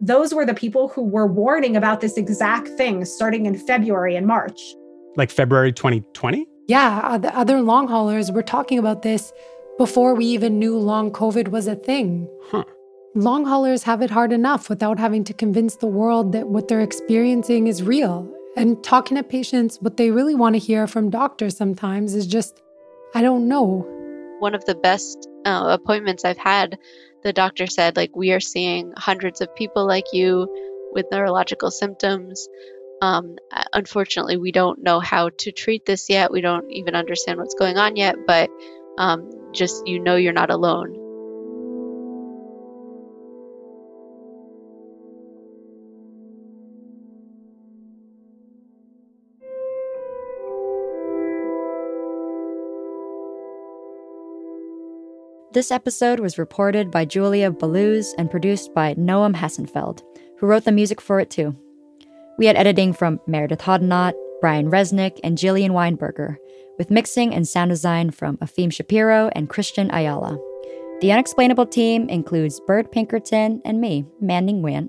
those 0.00 0.34
were 0.34 0.46
the 0.46 0.54
people 0.54 0.88
who 0.88 1.02
were 1.02 1.26
warning 1.26 1.76
about 1.76 2.00
this 2.00 2.16
exact 2.16 2.68
thing 2.68 3.04
starting 3.04 3.46
in 3.46 3.56
February 3.56 4.16
and 4.16 4.26
March. 4.26 4.60
Like 5.16 5.30
February 5.30 5.72
2020? 5.72 6.46
Yeah, 6.70 7.00
uh, 7.02 7.18
the 7.18 7.36
other 7.36 7.60
long 7.62 7.88
haulers 7.88 8.30
were 8.30 8.44
talking 8.44 8.78
about 8.78 9.02
this 9.02 9.32
before 9.76 10.14
we 10.14 10.24
even 10.26 10.60
knew 10.60 10.78
long 10.78 11.10
COVID 11.10 11.48
was 11.48 11.66
a 11.66 11.74
thing. 11.74 12.28
Huh. 12.44 12.62
Long 13.16 13.44
haulers 13.44 13.82
have 13.82 14.02
it 14.02 14.10
hard 14.10 14.32
enough 14.32 14.70
without 14.70 14.96
having 14.96 15.24
to 15.24 15.34
convince 15.34 15.74
the 15.74 15.88
world 15.88 16.30
that 16.30 16.46
what 16.46 16.68
they're 16.68 16.80
experiencing 16.80 17.66
is 17.66 17.82
real. 17.82 18.32
And 18.56 18.80
talking 18.84 19.16
to 19.16 19.24
patients, 19.24 19.78
what 19.80 19.96
they 19.96 20.12
really 20.12 20.36
want 20.36 20.54
to 20.54 20.60
hear 20.60 20.86
from 20.86 21.10
doctors 21.10 21.56
sometimes 21.56 22.14
is 22.14 22.28
just, 22.28 22.62
I 23.16 23.22
don't 23.22 23.48
know. 23.48 23.84
One 24.38 24.54
of 24.54 24.64
the 24.64 24.76
best 24.76 25.28
uh, 25.44 25.76
appointments 25.76 26.24
I've 26.24 26.38
had, 26.38 26.78
the 27.24 27.32
doctor 27.32 27.66
said, 27.66 27.96
like, 27.96 28.14
we 28.14 28.30
are 28.30 28.38
seeing 28.38 28.92
hundreds 28.96 29.40
of 29.40 29.52
people 29.56 29.88
like 29.88 30.06
you 30.12 30.46
with 30.92 31.06
neurological 31.10 31.72
symptoms. 31.72 32.48
Um, 33.02 33.36
unfortunately, 33.72 34.36
we 34.36 34.52
don't 34.52 34.82
know 34.82 35.00
how 35.00 35.30
to 35.38 35.52
treat 35.52 35.86
this 35.86 36.10
yet. 36.10 36.30
We 36.30 36.40
don't 36.40 36.70
even 36.70 36.94
understand 36.94 37.38
what's 37.38 37.54
going 37.54 37.78
on 37.78 37.96
yet, 37.96 38.16
but 38.26 38.50
um, 38.98 39.30
just 39.52 39.86
you 39.86 39.98
know 39.98 40.16
you're 40.16 40.32
not 40.32 40.50
alone. 40.50 40.96
This 55.52 55.72
episode 55.72 56.20
was 56.20 56.38
reported 56.38 56.92
by 56.92 57.04
Julia 57.04 57.50
Belluz 57.50 58.14
and 58.16 58.30
produced 58.30 58.72
by 58.72 58.94
Noam 58.94 59.34
Hassenfeld, 59.34 60.02
who 60.38 60.46
wrote 60.46 60.64
the 60.64 60.70
music 60.70 61.00
for 61.00 61.18
it 61.18 61.28
too. 61.28 61.56
We 62.40 62.46
had 62.46 62.56
editing 62.56 62.94
from 62.94 63.20
Meredith 63.26 63.60
Hodnot, 63.60 64.14
Brian 64.40 64.70
Resnick, 64.70 65.20
and 65.22 65.36
Jillian 65.36 65.72
Weinberger, 65.72 66.38
with 66.78 66.90
mixing 66.90 67.34
and 67.34 67.46
sound 67.46 67.68
design 67.68 68.12
from 68.12 68.38
Efim 68.38 68.72
Shapiro 68.72 69.28
and 69.34 69.50
Christian 69.50 69.90
Ayala. 69.92 70.38
The 71.02 71.12
Unexplainable 71.12 71.66
team 71.66 72.08
includes 72.08 72.58
Byrd 72.66 72.90
Pinkerton 72.90 73.60
and 73.66 73.78
me, 73.78 74.06
Mandy 74.22 74.54
Nguyen. 74.54 74.88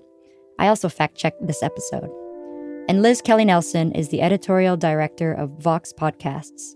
I 0.60 0.70
also 0.70 0.88
fact 0.88 1.18
checked 1.18 1.46
this 1.46 1.62
episode. 1.62 2.10
And 2.88 3.02
Liz 3.02 3.22
Kelly 3.22 3.44
Nelson 3.44 3.92
is 3.92 4.08
the 4.08 4.22
editorial 4.22 4.78
director 4.78 5.34
of 5.34 5.62
Vox 5.62 5.92
Podcasts. 5.92 6.76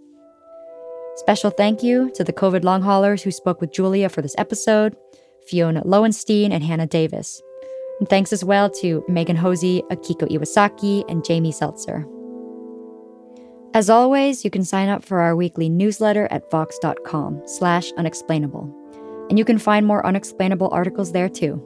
Special 1.15 1.51
thank 1.51 1.83
you 1.83 2.11
to 2.15 2.23
the 2.25 2.33
COVID 2.33 2.65
long 2.65 2.81
haulers 2.81 3.23
who 3.23 3.31
spoke 3.31 3.61
with 3.61 3.71
Julia 3.71 4.09
for 4.09 4.21
this 4.21 4.35
episode 4.37 4.97
Fiona 5.47 5.83
Lowenstein 5.85 6.51
and 6.51 6.65
Hannah 6.65 6.85
Davis. 6.85 7.41
And 7.99 8.09
thanks 8.09 8.33
as 8.33 8.43
well 8.43 8.69
to 8.81 9.03
Megan 9.07 9.37
Hosey, 9.37 9.83
Akiko 9.89 10.29
Iwasaki, 10.29 11.03
and 11.09 11.23
Jamie 11.23 11.51
Seltzer. 11.51 12.05
As 13.73 13.89
always, 13.89 14.43
you 14.43 14.51
can 14.51 14.63
sign 14.63 14.89
up 14.89 15.03
for 15.03 15.19
our 15.19 15.35
weekly 15.35 15.69
newsletter 15.69 16.27
at 16.31 16.49
vox.com 16.49 17.41
slash 17.45 17.91
unexplainable. 17.93 18.73
And 19.29 19.37
you 19.37 19.45
can 19.45 19.57
find 19.57 19.85
more 19.85 20.05
unexplainable 20.05 20.69
articles 20.71 21.11
there 21.11 21.29
too. 21.29 21.61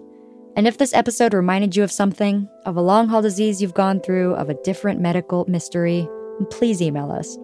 And 0.55 0.67
if 0.67 0.77
this 0.77 0.93
episode 0.93 1.33
reminded 1.33 1.75
you 1.75 1.83
of 1.83 1.91
something, 1.91 2.49
of 2.65 2.75
a 2.75 2.81
long 2.81 3.07
haul 3.07 3.21
disease 3.21 3.61
you've 3.61 3.73
gone 3.73 3.99
through, 3.99 4.33
of 4.35 4.49
a 4.49 4.61
different 4.63 4.99
medical 4.99 5.45
mystery, 5.47 6.07
please 6.49 6.81
email 6.81 7.11
us 7.11 7.37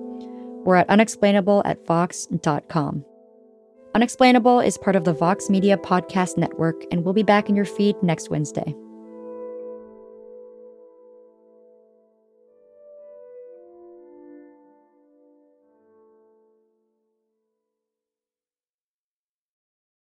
we're 0.65 0.75
at 0.75 0.89
unexplainable 0.89 1.61
at 1.63 1.85
vox.com. 1.85 3.05
Unexplainable 3.95 4.59
is 4.59 4.77
part 4.77 4.97
of 4.97 5.05
the 5.05 5.13
Vox 5.13 5.49
Media 5.49 5.77
Podcast 5.77 6.37
Network 6.37 6.83
and 6.91 7.05
we'll 7.05 7.13
be 7.13 7.23
back 7.23 7.47
in 7.47 7.55
your 7.55 7.63
feed 7.63 7.95
next 8.03 8.29
Wednesday. 8.29 8.75